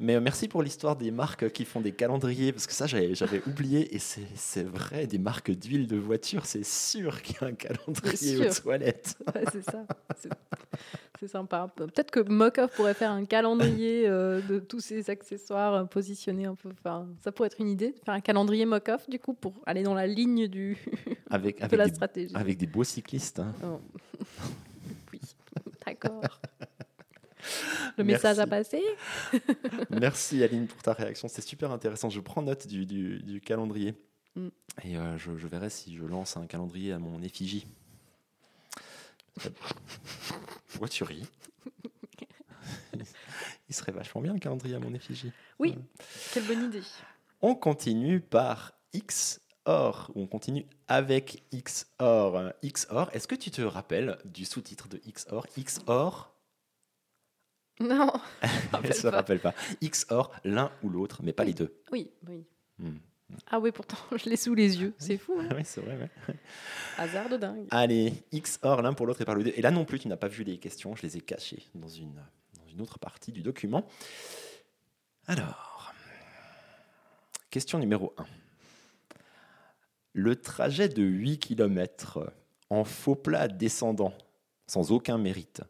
[0.00, 3.42] Mais euh, merci pour l'histoire des marques qui font des calendriers, parce que ça, j'avais
[3.46, 7.48] oublié, et c'est c'est vrai, des marques d'huile de voiture, c'est sûr qu'il y a
[7.48, 9.16] un calendrier aux toilettes.
[9.34, 9.84] Ouais, c'est ça.
[10.16, 10.30] C'est-
[11.28, 11.68] sympa.
[11.74, 16.54] Peut-être que Mokoff pourrait faire un calendrier euh, de tous ces accessoires euh, positionnés un
[16.54, 16.68] peu.
[16.78, 19.82] Enfin, ça pourrait être une idée, de faire un calendrier Mokoff, du coup, pour aller
[19.82, 20.76] dans la ligne du,
[21.30, 22.34] Avec, de avec, la des, stratégie.
[22.36, 23.40] avec des beaux cyclistes.
[23.40, 23.52] hein.
[23.64, 23.80] Oh.
[25.86, 26.22] D'accord.
[27.98, 28.82] Le message a passé
[29.90, 32.10] Merci Aline pour ta réaction, c'est super intéressant.
[32.10, 33.94] Je prends note du, du- du calendrier.
[34.34, 34.48] Mm.
[34.84, 37.66] Et euh, je, je verrai si je lance un calendrier à mon effigie.
[40.68, 41.26] Pourquoi tu ris
[43.68, 45.32] Il serait vachement bien le calendrier à mon effigie.
[45.58, 45.76] Oui,
[46.32, 46.82] quelle bonne idée.
[47.42, 48.72] On continue par
[49.70, 52.52] XOR, ou on continue avec XOR.
[52.64, 55.46] XOR, est-ce que tu te rappelles du sous-titre de XOR?
[55.58, 56.32] XOR,
[57.80, 58.12] Non,
[58.84, 59.10] elle se pas.
[59.16, 59.54] rappelle pas.
[59.82, 61.74] XOR, l'un ou l'autre, mais pas les deux.
[61.90, 62.46] oui, oui.
[62.78, 62.98] Hmm.
[63.50, 64.94] Ah oui, pourtant, je l'ai sous les yeux.
[64.98, 65.96] C'est fou, hein oui, c'est vrai.
[65.98, 66.34] ouais.
[66.98, 67.66] Hasard de dingue.
[67.70, 69.52] Allez, XOR, l'un pour l'autre et par le deux.
[69.56, 71.88] Et là non plus, tu n'as pas vu les questions, je les ai cachées dans
[71.88, 72.14] une,
[72.56, 73.84] dans une autre partie du document.
[75.26, 75.92] Alors,
[77.50, 78.26] question numéro 1.
[80.18, 82.32] Le trajet de 8 km
[82.70, 84.14] en faux plat descendant,
[84.66, 85.62] sans aucun mérite,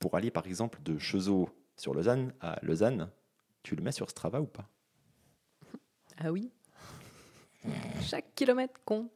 [0.00, 3.08] pour aller par exemple de Cheseaux sur Lausanne à Lausanne,
[3.62, 4.68] tu le mets sur Strava ou pas?
[6.18, 6.50] Ah oui.
[8.02, 9.10] Chaque kilomètre compte.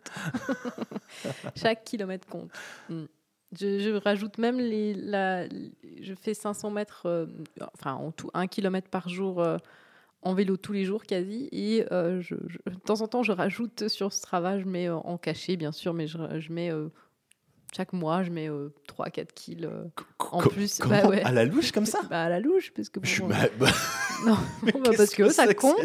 [1.56, 2.50] Chaque kilomètre compte.
[2.88, 3.04] Mm.
[3.52, 4.94] Je, rajoute même les.
[4.94, 7.26] Je fais 500 mètres, euh,
[7.74, 9.58] enfin en tout, un kilomètre par jour euh,
[10.22, 11.48] en vélo tous les jours quasi.
[11.52, 14.96] Et euh, je, je- de temps en temps, je rajoute sur Strava, je mets euh,
[14.96, 16.88] en cachet, bien sûr, mais je, je mets euh,
[17.74, 18.48] chaque mois, je mets
[18.88, 19.68] 3-4 kills
[20.18, 20.80] en plus.
[20.80, 21.22] Bah ouais.
[21.22, 23.50] À la louche comme ça Bah, à la louche, parce que bon, Je suis mal-
[23.58, 23.68] bah,
[24.26, 25.76] non, mais bah, parce que ça compte.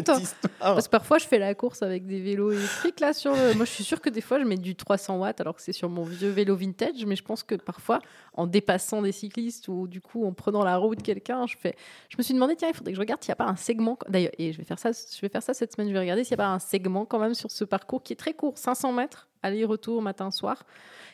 [0.58, 3.00] Parce que parfois, je fais la course avec des vélos électriques.
[3.00, 5.40] Là, sur le- Moi, je suis sûre que des fois, je mets du 300 watts
[5.40, 7.04] alors que c'est sur mon vieux vélo vintage.
[7.06, 8.00] Mais je pense que parfois,
[8.34, 11.74] en dépassant des cyclistes ou du coup en prenant la roue de quelqu'un, je fais.
[12.08, 13.56] Je me suis demandé, tiens, il faudrait que je regarde s'il n'y a pas un
[13.56, 13.98] segment.
[14.08, 14.90] D'ailleurs, et je vais faire ça.
[14.92, 15.88] Je vais faire ça cette semaine.
[15.88, 18.12] Je vais regarder s'il n'y a pas un segment quand même sur ce parcours qui
[18.12, 20.64] est très court, 500 mètres, aller-retour matin soir.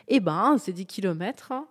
[0.09, 1.53] Et ben, c'est 10 kilomètres.
[1.53, 1.67] hein.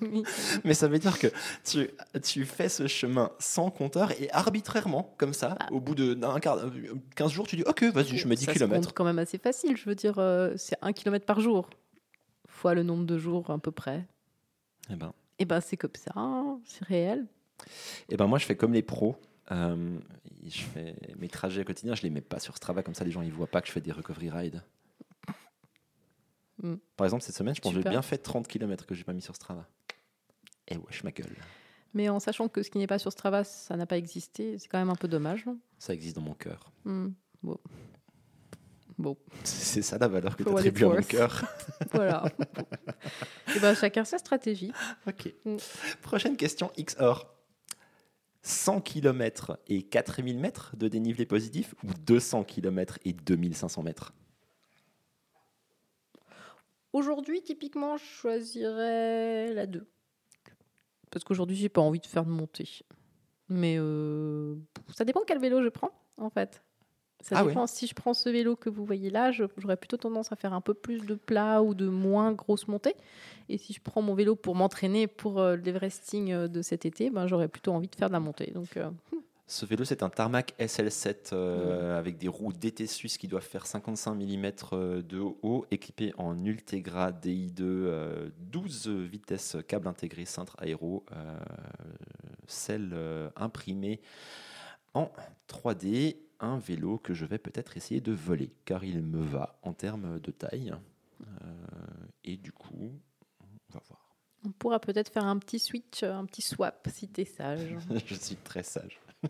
[0.64, 1.28] Mais ça veut dire que
[1.64, 1.88] tu,
[2.22, 5.66] tu fais ce chemin sans compteur et arbitrairement, comme ça, Bah.
[5.70, 6.58] au bout de d'un quart,
[7.16, 8.74] 15 jours, tu dis Ok, vas-y, je mets 10 ça se km.
[8.80, 9.76] compte quand même assez facile.
[9.76, 11.68] Je veux dire, euh, c'est 1 km par jour,
[12.46, 14.06] fois le nombre de jours à peu près.
[14.90, 17.26] Eh ben, Et ben c'est comme ça, hein, c'est réel.
[18.08, 19.16] eh ben, moi, je fais comme les pros.
[19.50, 19.98] Euh,
[20.46, 23.22] je fais mes trajets quotidiens, je les mets pas sur Strava, comme ça, les gens
[23.22, 24.62] ils voient pas que je fais des recovery rides.
[26.62, 26.74] Mm.
[26.96, 29.12] Par exemple, cette semaine, je pense que j'ai bien fait 30 km que j'ai pas
[29.12, 29.66] mis sur Strava.
[30.68, 31.36] Et wesh ma gueule.
[31.94, 34.68] Mais en sachant que ce qui n'est pas sur Strava, ça n'a pas existé, c'est
[34.68, 35.46] quand même un peu dommage.
[35.46, 35.58] non?
[35.78, 36.70] Ça existe dans mon cœur.
[36.84, 37.08] Hmm,
[37.42, 37.58] Bon.
[38.98, 41.44] Bon, C'est ça la valeur que tu attribues à mon cœur.
[41.92, 42.24] voilà.
[43.56, 44.72] Et ben chacun sa stratégie.
[45.06, 45.32] Ok.
[45.44, 45.56] Mm.
[46.02, 47.32] Prochaine question XOR.
[48.42, 54.14] 100 km et 4000 mètres de dénivelé positif ou 200 km et 2500 mètres?
[56.92, 59.86] Aujourd'hui, typiquement, je choisirais la 2.
[61.10, 62.68] Parce qu'aujourd'hui, j'ai pas envie de faire de montée.
[63.48, 64.56] Mais euh,
[64.94, 66.62] ça dépend quel vélo je prends, en fait.
[67.20, 67.66] Ça Ah dépend.
[67.66, 70.60] Si je prends ce vélo que vous voyez là, j'aurais plutôt tendance à faire un
[70.60, 72.94] peu plus de plat ou de moins grosse montée.
[73.48, 77.10] Et si je prends mon vélo pour m'entraîner pour euh, l'Everesting euh, de cet été,
[77.10, 78.52] ben, j'aurais plutôt envie de faire de la montée.
[78.52, 78.90] Donc, euh,
[79.50, 83.66] Ce vélo, c'est un Tarmac SL7 euh, avec des roues DT suisses qui doivent faire
[83.66, 84.50] 55 mm
[85.02, 91.38] de haut, équipé en Ultegra DI2, euh, 12 vitesses câble intégré cintre aéro, euh,
[92.46, 94.02] celle euh, imprimée
[94.92, 95.10] en
[95.48, 96.18] 3D.
[96.40, 100.20] Un vélo que je vais peut-être essayer de voler car il me va en termes
[100.20, 100.74] de taille.
[101.22, 101.24] Euh,
[102.22, 102.92] et du coup,
[103.40, 104.14] on va voir.
[104.44, 107.74] on pourra peut-être faire un petit switch, un petit swap si t'es sage.
[108.06, 109.00] Je suis très sage.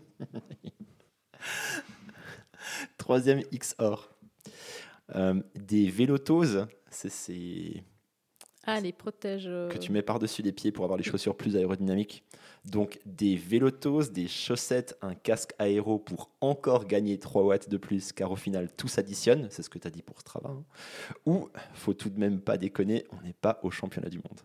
[2.97, 4.09] Troisième XOR.
[5.15, 7.83] Euh, des vélotoses, c'est ces
[8.63, 9.47] Ah, les protèges.
[9.47, 12.23] euh, que tu mets par-dessus les pieds pour avoir les chaussures plus aérodynamiques.
[12.65, 18.11] Donc des vélotoses, des chaussettes, un casque aéro pour encore gagner 3 watts de plus,
[18.11, 20.49] car au final tout s'additionne, c'est ce que tu as dit pour Strava.
[20.49, 20.63] hein.
[21.25, 24.41] Ou, faut tout de même pas déconner, on n'est pas au championnat du monde.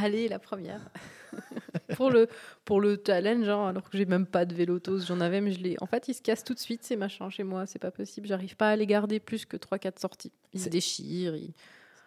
[0.00, 0.80] Allez, la première.
[1.96, 2.28] pour, le,
[2.64, 5.60] pour le challenge, hein, alors que j'ai même pas de vélotose, j'en avais, mais je
[5.60, 5.76] l'ai.
[5.80, 7.66] En fait, ils se cassent tout de suite, ces machins, chez moi.
[7.66, 8.26] C'est pas possible.
[8.28, 10.32] J'arrive pas à les garder plus que 3-4 sorties.
[10.52, 11.36] Ils se déchirent.
[11.36, 11.52] ils-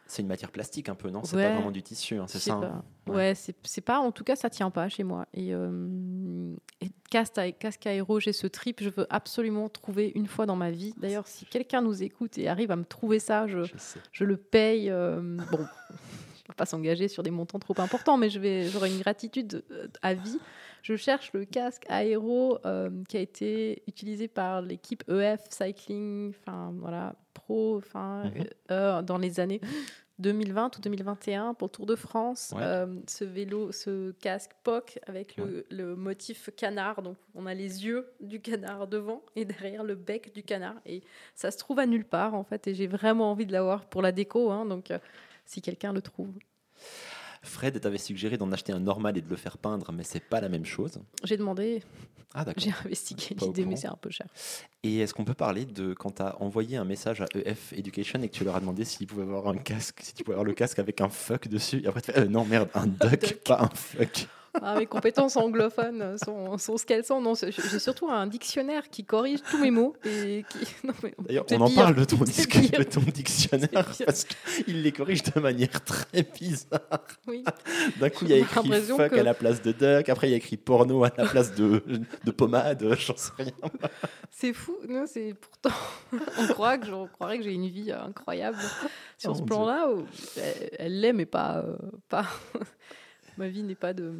[0.08, 1.24] C'est une matière plastique un peu, non?
[1.24, 1.44] C'est Ouais.
[1.48, 2.84] pas vraiment du tissu, hein, c'est ça hein?
[3.08, 3.34] Ouais, Ouais.
[3.36, 4.00] c'est pas.
[4.00, 5.26] En tout cas, ça tient pas chez moi.
[5.34, 8.82] Et, euh, et casque, à- casque aéro, j'ai ce trip.
[8.84, 10.94] Je veux absolument trouver une fois dans ma vie.
[10.98, 14.00] D'ailleurs, si quelqu'un nous écoute et arrive à me trouver ça, je, Je sais.
[14.12, 14.90] je le paye.
[14.90, 15.66] euh, bon,
[16.56, 20.14] pas s'engager sur des montants trop importants, mais je vais, j'aurai une gratitude euh, à
[20.14, 20.40] vie.
[20.84, 26.74] Je cherche le casque aéro euh, qui a été utilisé par l'équipe EF Cycling, enfin
[26.80, 28.46] voilà, pro, enfin Mhm.
[28.72, 29.62] euh, dans les années
[30.20, 32.52] 2020 ou 2021 pour le Tour de France.
[32.56, 32.62] Ouais.
[32.64, 37.86] Euh, ce vélo, ce casque POC avec le, le motif canard, donc on a les
[37.86, 41.02] yeux du canard devant et derrière le bec du canard et
[41.34, 44.02] ça se trouve à nulle part en fait et j'ai vraiment envie de l'avoir pour
[44.04, 44.92] la déco, hein, donc
[45.52, 46.34] si quelqu'un le trouve.
[47.44, 50.40] Fred t'avait suggéré d'en acheter un normal et de le faire peindre, mais c'est pas
[50.42, 51.00] la même chose.
[51.24, 51.82] J'ai demandé,
[52.36, 52.64] Ah d'accord.
[52.64, 54.28] j'ai investigué l'idée, mais c'est un peu cher.
[54.84, 58.22] Et est-ce qu'on peut parler de quand tu as envoyé un message à EF Education
[58.22, 60.46] et que tu leur as demandé s'ils pouvaient avoir un casque, si tu pouvais avoir
[60.46, 63.40] le casque avec un fuck dessus, et après tu fais euh, non merde, un duck.
[63.44, 64.28] pas un fuck.
[64.62, 67.22] Ah, mes compétences anglophones sont, sont ce qu'elles sont.
[67.22, 70.60] Non, j'ai surtout un dictionnaire qui corrige tous mes mots et qui.
[70.84, 71.76] Non, mais D'ailleurs, on en pire.
[71.84, 72.18] parle de ton,
[73.06, 74.26] de dictionnaire parce
[74.66, 76.80] qu'il les corrige de manière très bizarre.
[77.28, 77.44] Oui.
[78.00, 80.32] D'un coup, il y a écrit fuck que- à la place de duck, après il
[80.32, 81.82] y a écrit porno à la place de,
[82.26, 83.52] de pommade, j'en sais rien.
[84.32, 84.76] C'est fou.
[84.90, 85.78] Non, c'est pourtant.
[86.40, 88.58] on croit que je- on croirait que j'ai une vie incroyable
[89.18, 89.88] sur Oh, ce plan-là.
[90.36, 91.60] Elle- Elle l'est, mais pas.
[91.66, 91.76] euh,
[92.10, 92.26] pas...
[93.38, 94.14] Ma vie n'est pas de.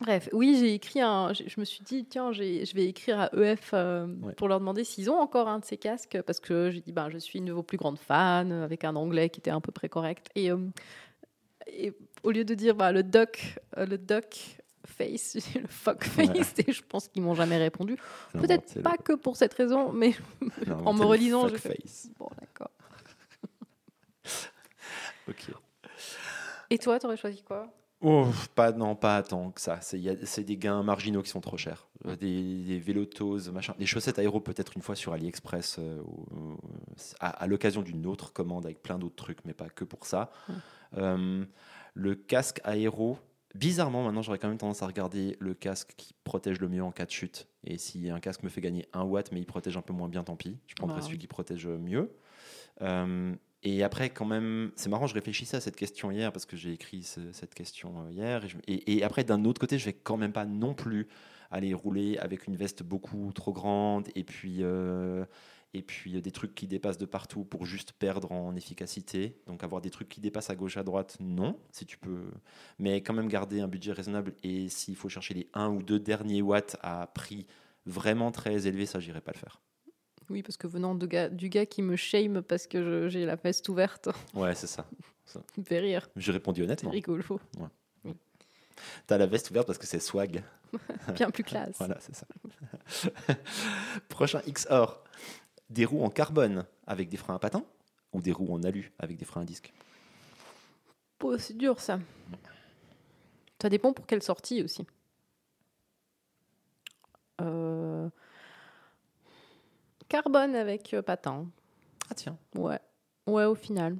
[0.00, 1.32] Bref, oui, j'ai écrit un.
[1.32, 4.32] Je me suis dit, tiens, je vais écrire à EF euh, Ouais.
[4.34, 7.10] pour leur demander s'ils ont encore un de ces casques, parce que j'ai dit, ben,
[7.10, 9.72] je suis une de vos plus grandes fans, avec un anglais qui était à peu
[9.72, 10.28] près correct.
[10.36, 10.58] Et euh,
[11.66, 16.54] et au lieu de dire bah, le doc, euh, le doc face, le fuck face,
[16.66, 17.96] et je pense qu'ils m'ont jamais répondu.
[18.32, 20.14] Peut-être pas le- que pour cette raison, mais
[20.84, 22.08] en me le relisant, je fais face.
[22.18, 22.70] bon, d'accord.
[25.28, 25.50] Ok.
[26.70, 27.70] Et toi, t'aurais choisi quoi?
[28.00, 29.80] Oh, pas, non, pas tant que ça.
[29.80, 31.88] C'est des gains marginaux qui sont trop chers.
[32.06, 33.74] Euh, Des, des vélotoses, machin.
[33.78, 36.00] Les chaussettes aéro, peut-être une fois sur AliExpress, euh,
[37.18, 40.30] à, à l'occasion d'une autre commande avec plein d'autres trucs, mais pas que pour ça.
[40.96, 41.44] Euh,
[41.94, 43.18] le casque aéro,
[43.56, 46.92] bizarrement, maintenant, j'aurais quand même tendance à regarder le casque qui protège le mieux en
[46.92, 47.48] cas de chute.
[47.64, 50.08] Et si un casque me fait gagner un watt, mais il protège un peu moins
[50.08, 50.56] bien, tant pis.
[50.68, 52.12] Je prendrai Bah, celui qui protège mieux.
[53.64, 56.72] Et après, quand même, c'est marrant, je réfléchissais à cette question hier parce que j'ai
[56.72, 58.44] écrit ce- cette question euh, hier.
[58.68, 61.08] Et après, d'un autre côté, je vais quand même pas non plus
[61.50, 65.24] aller rouler avec une veste beaucoup trop grande et puis, euh,
[65.74, 69.40] et puis euh, des trucs qui dépassent de partout pour juste perdre en efficacité.
[69.46, 72.30] Donc avoir des trucs qui dépassent à gauche, à droite, non, si tu peux.
[72.78, 75.98] Mais quand même garder un budget raisonnable et s'il faut chercher les 1 ou 2
[75.98, 77.46] derniers watts à prix
[77.86, 79.60] vraiment très élevé, ça, j'irai pas le faire.
[80.30, 83.36] Oui, parce que venant de gars, du gars qui me shame parce que j'ai la
[83.36, 84.86] veste ouverte, Ouais, c'est ça.
[85.24, 86.08] ça me fait rire.
[86.16, 86.90] J'ai répondu honnêtement.
[86.90, 87.40] rigolo.
[89.06, 90.42] T'as la veste ouverte parce que c'est swag.
[91.14, 91.76] Bien plus classe.
[91.78, 92.26] Voilà, c'est ça.
[94.08, 95.02] Prochain XOR.
[95.70, 97.64] Des roues en carbone avec des freins à patins
[98.12, 99.72] ou des roues en alu avec des freins à disque?
[101.22, 101.98] Oh, c'est dur ça.
[103.60, 104.86] Ça dépend pour quelle sortie aussi.
[107.40, 107.77] Euh,
[110.08, 111.50] Carbone avec euh, patin.
[112.10, 112.38] Ah tiens.
[112.56, 112.80] Ouais.
[113.26, 113.96] Ouais, au final.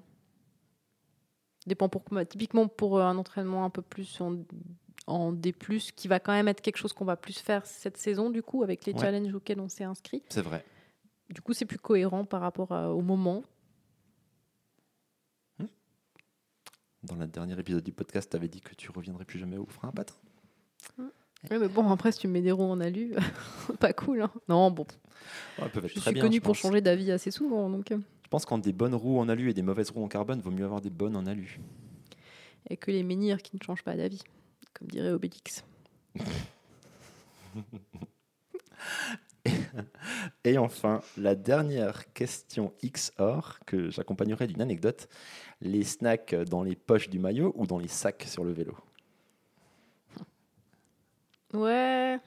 [1.66, 4.36] Dépend pour bah, typiquement pour euh, un entraînement un peu plus en,
[5.06, 5.52] en D+,
[5.94, 8.62] qui va quand même être quelque chose qu'on va plus faire cette saison du coup
[8.62, 9.00] avec les Ouais.
[9.00, 10.22] challenges auxquels on s'est inscrit.
[10.30, 10.64] C'est vrai.
[11.28, 13.42] Du coup, c'est plus cohérent par rapport à- au moment.
[17.02, 19.90] Dans le dernier épisode du podcast, t'avais dit que tu reviendrais plus jamais aux freins
[19.90, 20.14] à patins.
[21.50, 23.14] Ouais, mais bon, après, si tu mets des roues en alu,
[23.80, 24.22] pas cool.
[24.22, 24.30] hein.
[24.48, 24.86] Non, bon,
[25.60, 26.58] Ouais, je suis bien, connu je pour pense.
[26.62, 29.54] changer d'avis assez souvent, donc euh, Je pense qu'entre des bonnes roues en alu et
[29.54, 31.60] des mauvaises roues en carbone, vaut mieux avoir des bonnes en alu.
[32.68, 34.22] et que les menhirs qui ne changent pas d'avis,
[34.74, 35.64] comme dirait Obélix.
[40.44, 45.08] Et enfin, la dernière question XOR que j'accompagnerai d'une anecdote.
[45.60, 48.76] Les snacks dans les poches du maillot ou dans les sacs sur le vélo?
[51.54, 52.18] Ouais.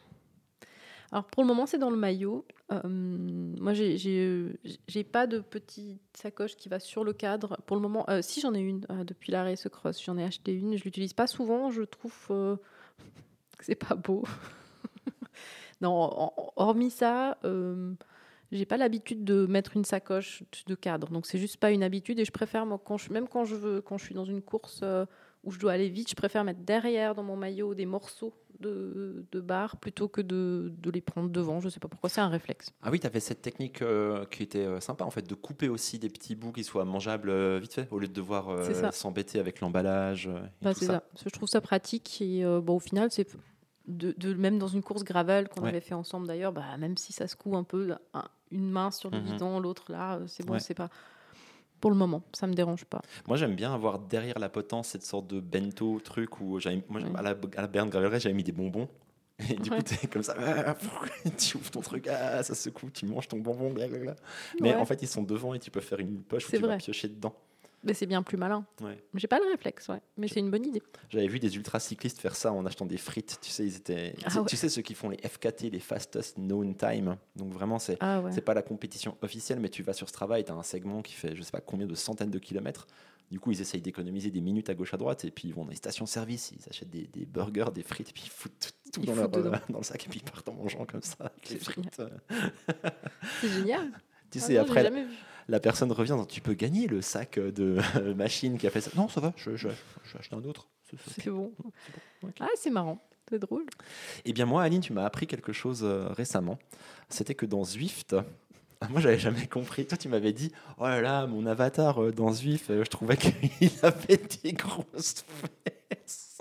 [1.11, 2.45] Alors pour le moment, c'est dans le maillot.
[2.71, 7.57] Euh, moi, j'ai- pas de petite sacoche qui va sur le cadre.
[7.65, 10.23] Pour le moment, euh, si j'en ai une euh, depuis l'arrêt ce cross, j'en ai
[10.23, 10.77] acheté une.
[10.77, 11.69] Je l'utilise pas souvent.
[11.69, 12.55] Je trouve euh,
[13.57, 14.23] que c'est pas beau.
[15.81, 17.37] non, hormis ça,
[18.51, 21.09] j'ai pas l'habitude de mettre une sacoche de cadre.
[21.09, 23.97] Donc c'est juste pas une habitude et je préfère moi même quand je veux quand
[23.97, 24.83] je suis dans une course
[25.43, 29.25] où je dois aller vite, je préfère mettre derrière dans mon maillot des morceaux de,
[29.31, 31.59] de barre plutôt que de, de les prendre devant.
[31.61, 32.69] Je sais pas pourquoi, c'est un réflexe.
[32.83, 35.67] Ah oui, tu avais cette technique euh, qui était euh, sympa en fait, de couper
[35.67, 38.49] aussi des petits bouts qui soient mangeables euh, vite fait, au lieu de devoir
[38.93, 40.29] s'embêter avec l'emballage.
[40.61, 41.03] Bah, c'est ça.
[41.25, 43.27] Je trouve ça pratique et bon, au final, c'est
[43.87, 45.69] de, de- même dans une course gravel qu'on Ouais.
[45.69, 48.91] avait fait ensemble d'ailleurs, bah, même si ça se coud un peu, un- une main
[48.91, 49.25] sur le Mhm.
[49.25, 50.59] guidon, l'autre là, c'est bon, Ouais.
[50.59, 50.89] c'est pas.
[51.81, 53.01] Pour le moment, ça me dérange pas.
[53.27, 57.01] Moi, j'aime bien avoir derrière la potence cette sorte de bento truc où j'avais, moi,
[57.01, 57.09] Ouais.
[57.17, 58.87] à la, à la Berne j'avais mis des bonbons.
[59.49, 59.77] Et du Ouais.
[59.77, 60.75] coup, t'es comme ça, ah,
[61.37, 64.15] tu ouvres ton truc, ah, ça secoue, tu manges ton bonbon, blablabla.
[64.61, 64.75] Mais Ouais.
[64.75, 67.07] en fait, ils sont devant et tu peux faire une poche où tu vas piocher
[67.07, 67.33] dedans.
[67.83, 68.65] Mais c'est bien plus malin.
[68.81, 69.03] Ouais.
[69.15, 70.01] J'ai pas le réflexe, ouais.
[70.17, 70.83] Mais c'est une bonne idée.
[71.09, 73.39] J'avais vu des ultra cyclistes faire ça en achetant des frites.
[73.41, 74.45] Tu sais, ils étaient, Ah tu ouais.
[74.45, 77.17] tu sais ceux qui font les FKT, les fastest known time.
[77.35, 78.31] Donc vraiment, c'est Ah ouais.
[78.31, 81.01] C'est pas la compétition officielle, mais tu vas sur Strava et tu as un segment
[81.01, 82.85] qui fait je sais pas combien de centaines de kilomètres.
[83.31, 85.63] Du coup, ils essayent d'économiser des minutes à gauche à droite et puis ils vont
[85.63, 88.91] dans les stations-service, ils achètent des, des burgers, des frites, et puis ils foutent tout,
[88.91, 89.53] tout Ils dans, leur, foutent dedans.
[89.53, 92.01] euh, dans le sac et puis ils partent en mangeant comme ça C'est frites.
[93.41, 93.89] C'est génial.
[94.29, 94.91] Tu Ah sais, non, après.
[95.51, 97.77] La personne revient, tu peux gagner le sac de
[98.15, 98.89] machine qui a fait ça.
[98.95, 99.67] Non, ça va, je, je,
[100.03, 100.67] je vais acheter un autre.
[101.19, 101.51] C'est- bon.
[102.39, 102.99] Ah, c'est marrant.
[103.29, 103.65] C'est drôle.
[104.25, 106.57] Eh bien, moi, Aline, tu m'as appris quelque chose euh, récemment.
[107.09, 108.15] C'était que dans Zwift,
[108.89, 109.85] moi, j'avais jamais compris.
[109.85, 113.17] Toi, tu m'avais dit, oh là là, mon avatar euh, dans Zwift, euh, je trouvais
[113.17, 115.23] qu'il avait des grosses
[116.03, 116.37] fesses.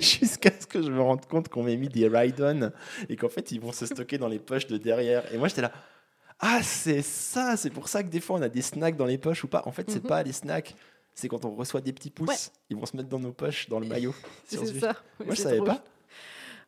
[0.00, 2.70] Jusqu'à ce que je me rende compte qu'on m'ait mis des ride-on
[3.08, 5.32] et qu'en fait, ils vont se stocker dans les poches de derrière.
[5.32, 5.72] Et moi, j'étais là.
[6.44, 9.16] Ah, c'est ça, c'est pour ça que des fois on a des snacks dans les
[9.18, 9.62] poches ou pas.
[9.64, 10.08] En fait, c'est Mhm.
[10.08, 10.74] pas les snacks,
[11.14, 12.36] c'est quand on reçoit des petits pouces, Ouais.
[12.70, 14.12] ils vont se mettre dans nos poches, dans le maillot.
[14.46, 14.96] C'est ça.
[15.24, 15.82] Moi, je savais pas.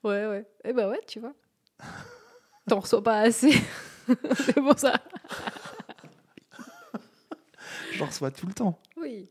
[0.05, 0.47] Ouais, ouais.
[0.64, 1.35] Eh ben ouais, tu vois.
[2.68, 3.51] T'en reçois pas assez.
[4.37, 4.95] c'est pour ça.
[7.95, 8.79] J'en reçois tout le temps.
[8.97, 9.29] Oui.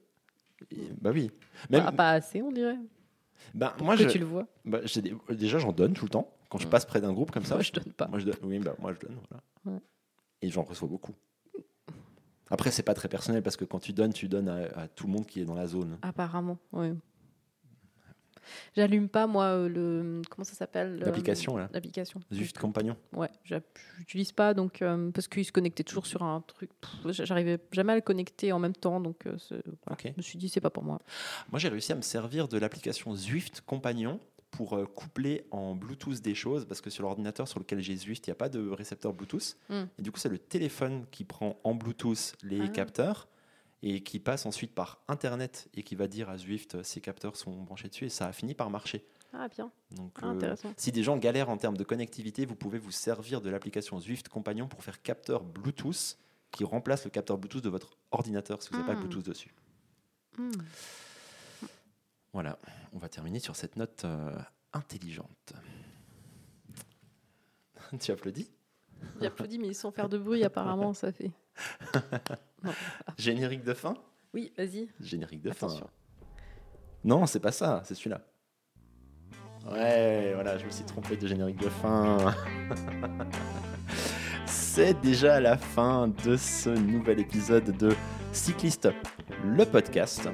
[0.72, 1.32] Et- bah oui.
[1.70, 2.78] Même, Ah, pas assez, on dirait.
[3.54, 4.48] bah, moi, que je, tu le vois.
[4.66, 4.80] bah,
[5.30, 6.30] déjà, j'en donne tout le temps.
[6.50, 6.70] Quand je Mm.
[6.70, 8.08] passe près d'un groupe comme ça, Moi, je donne pas.
[8.08, 8.36] Moi, je donne.
[8.44, 9.18] Oui, bah, moi, je donne.
[9.30, 9.44] Voilà.
[9.78, 9.84] Ouais.
[10.44, 11.14] Et j'en reçois beaucoup.
[12.52, 15.08] Après, c'est pas très personnel parce que quand tu donnes, tu donnes à, à tout
[15.08, 15.98] le monde qui est dans la zone.
[16.02, 16.90] Apparemment, oui.
[18.76, 20.22] J'allume pas, moi, euh, le.
[20.30, 21.70] Comment ça s'appelle L'application, là.
[21.72, 22.20] L'application.
[22.30, 22.98] Juste compagnon.
[23.14, 23.30] Ouais,
[23.98, 26.70] j'utilise pas donc euh, parce qu'il se connectait toujours sur un truc.
[27.06, 30.62] J'arrivais jamais à le connecter en même temps, donc euh, je me suis dit c'est
[30.62, 31.00] pas pour moi.
[31.52, 34.20] Moi, j'ai réussi à me servir de l'application Zwift Compagnon
[34.54, 38.26] pour euh, coupler en Bluetooth des choses parce que sur l'ordinateur sur lequel j'ai Zwift,
[38.28, 39.58] il n'y a pas de récepteur Bluetooth.
[39.70, 39.84] Mm.
[39.98, 42.68] Et du coup, c'est le téléphone qui prend en Bluetooth les Ah.
[42.68, 43.28] capteurs
[43.82, 47.36] et qui passe ensuite par Internet et qui va dire à Zwift euh, ces capteurs
[47.36, 49.04] sont branchés dessus et ça a fini par marcher.
[49.34, 52.78] Ah bien, Donc, Ah, euh, si des gens galèrent en termes de connectivité, vous pouvez
[52.78, 56.18] vous servir de l'application Zwift Compagnon pour faire capteur Bluetooth
[56.52, 59.02] qui remplace le capteur Bluetooth de votre ordinateur si vous n'avez pas Mm.
[59.02, 59.54] le Bluetooth dessus.
[60.38, 60.52] Hmm.
[62.34, 62.58] Voilà,
[62.94, 64.36] on va terminer sur cette note euh,
[64.74, 65.54] intelligente.
[68.00, 68.50] tu applaudis?
[69.22, 71.32] J'applaudis mais sans faire de bruit apparemment ça fait.
[73.18, 73.96] Générique de fin?
[74.34, 74.90] Oui, vas-y.
[75.00, 75.86] Générique de Attention.
[75.86, 76.26] fin.
[77.04, 78.22] Non, c'est pas ça, c'est celui-là.
[79.70, 82.18] Ouais, voilà, je me suis trompé de générique de fin.
[84.46, 87.96] c'est déjà la fin de ce nouvel épisode de
[88.34, 88.90] Cycliste,
[89.46, 90.28] le podcast.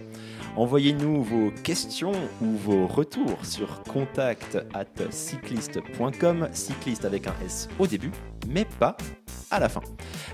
[0.60, 7.88] Envoyez-nous vos questions ou vos retours sur contact at cycliste.com, cycliste avec un S au
[7.88, 8.12] début,
[8.46, 8.98] mais pas
[9.52, 9.80] à la fin.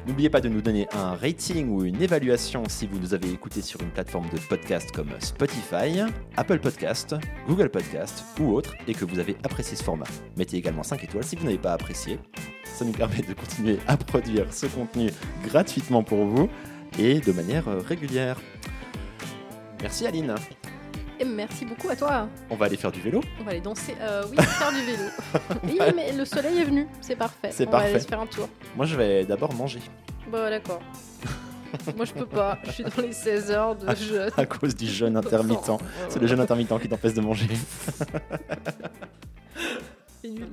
[0.08, 3.62] N'oubliez pas de nous donner un rating ou une évaluation si vous nous avez écouté
[3.62, 6.02] sur une plateforme de podcast comme Spotify,
[6.38, 7.16] Apple Podcast,
[7.48, 10.08] Google Podcast ou autre et que vous avez apprécié ce format.
[10.38, 12.18] Mettez également 5 étoiles si vous n'avez pas apprécié.
[12.64, 15.12] Ça nous permet de continuer à produire ce contenu
[15.44, 16.50] gratuitement pour vous
[16.98, 18.38] et de manière régulière.
[19.86, 20.34] Merci Aline.
[21.20, 22.28] Et merci beaucoup à toi.
[22.50, 23.22] On va aller faire du vélo.
[23.40, 23.96] On va aller danser.
[24.02, 25.10] Euh, oui, faire du vélo.
[25.64, 26.88] oui, mais le soleil est venu.
[27.02, 27.50] C'est parfait.
[27.52, 27.90] C'est On va parfait.
[27.92, 28.50] aller se faire un tour.
[28.76, 29.82] Moi je vais d'abord manger
[30.32, 30.82] Bon, d'accord.
[31.96, 32.58] Moi, je peux pas.
[32.64, 34.32] Je suis dans les 16 heures de jeûne.
[34.38, 35.70] à cause du jeûne intermittent.
[36.10, 37.50] C'est le jeûne intermittent qui t'empêche de manger.
[40.20, 40.48] C'est nul.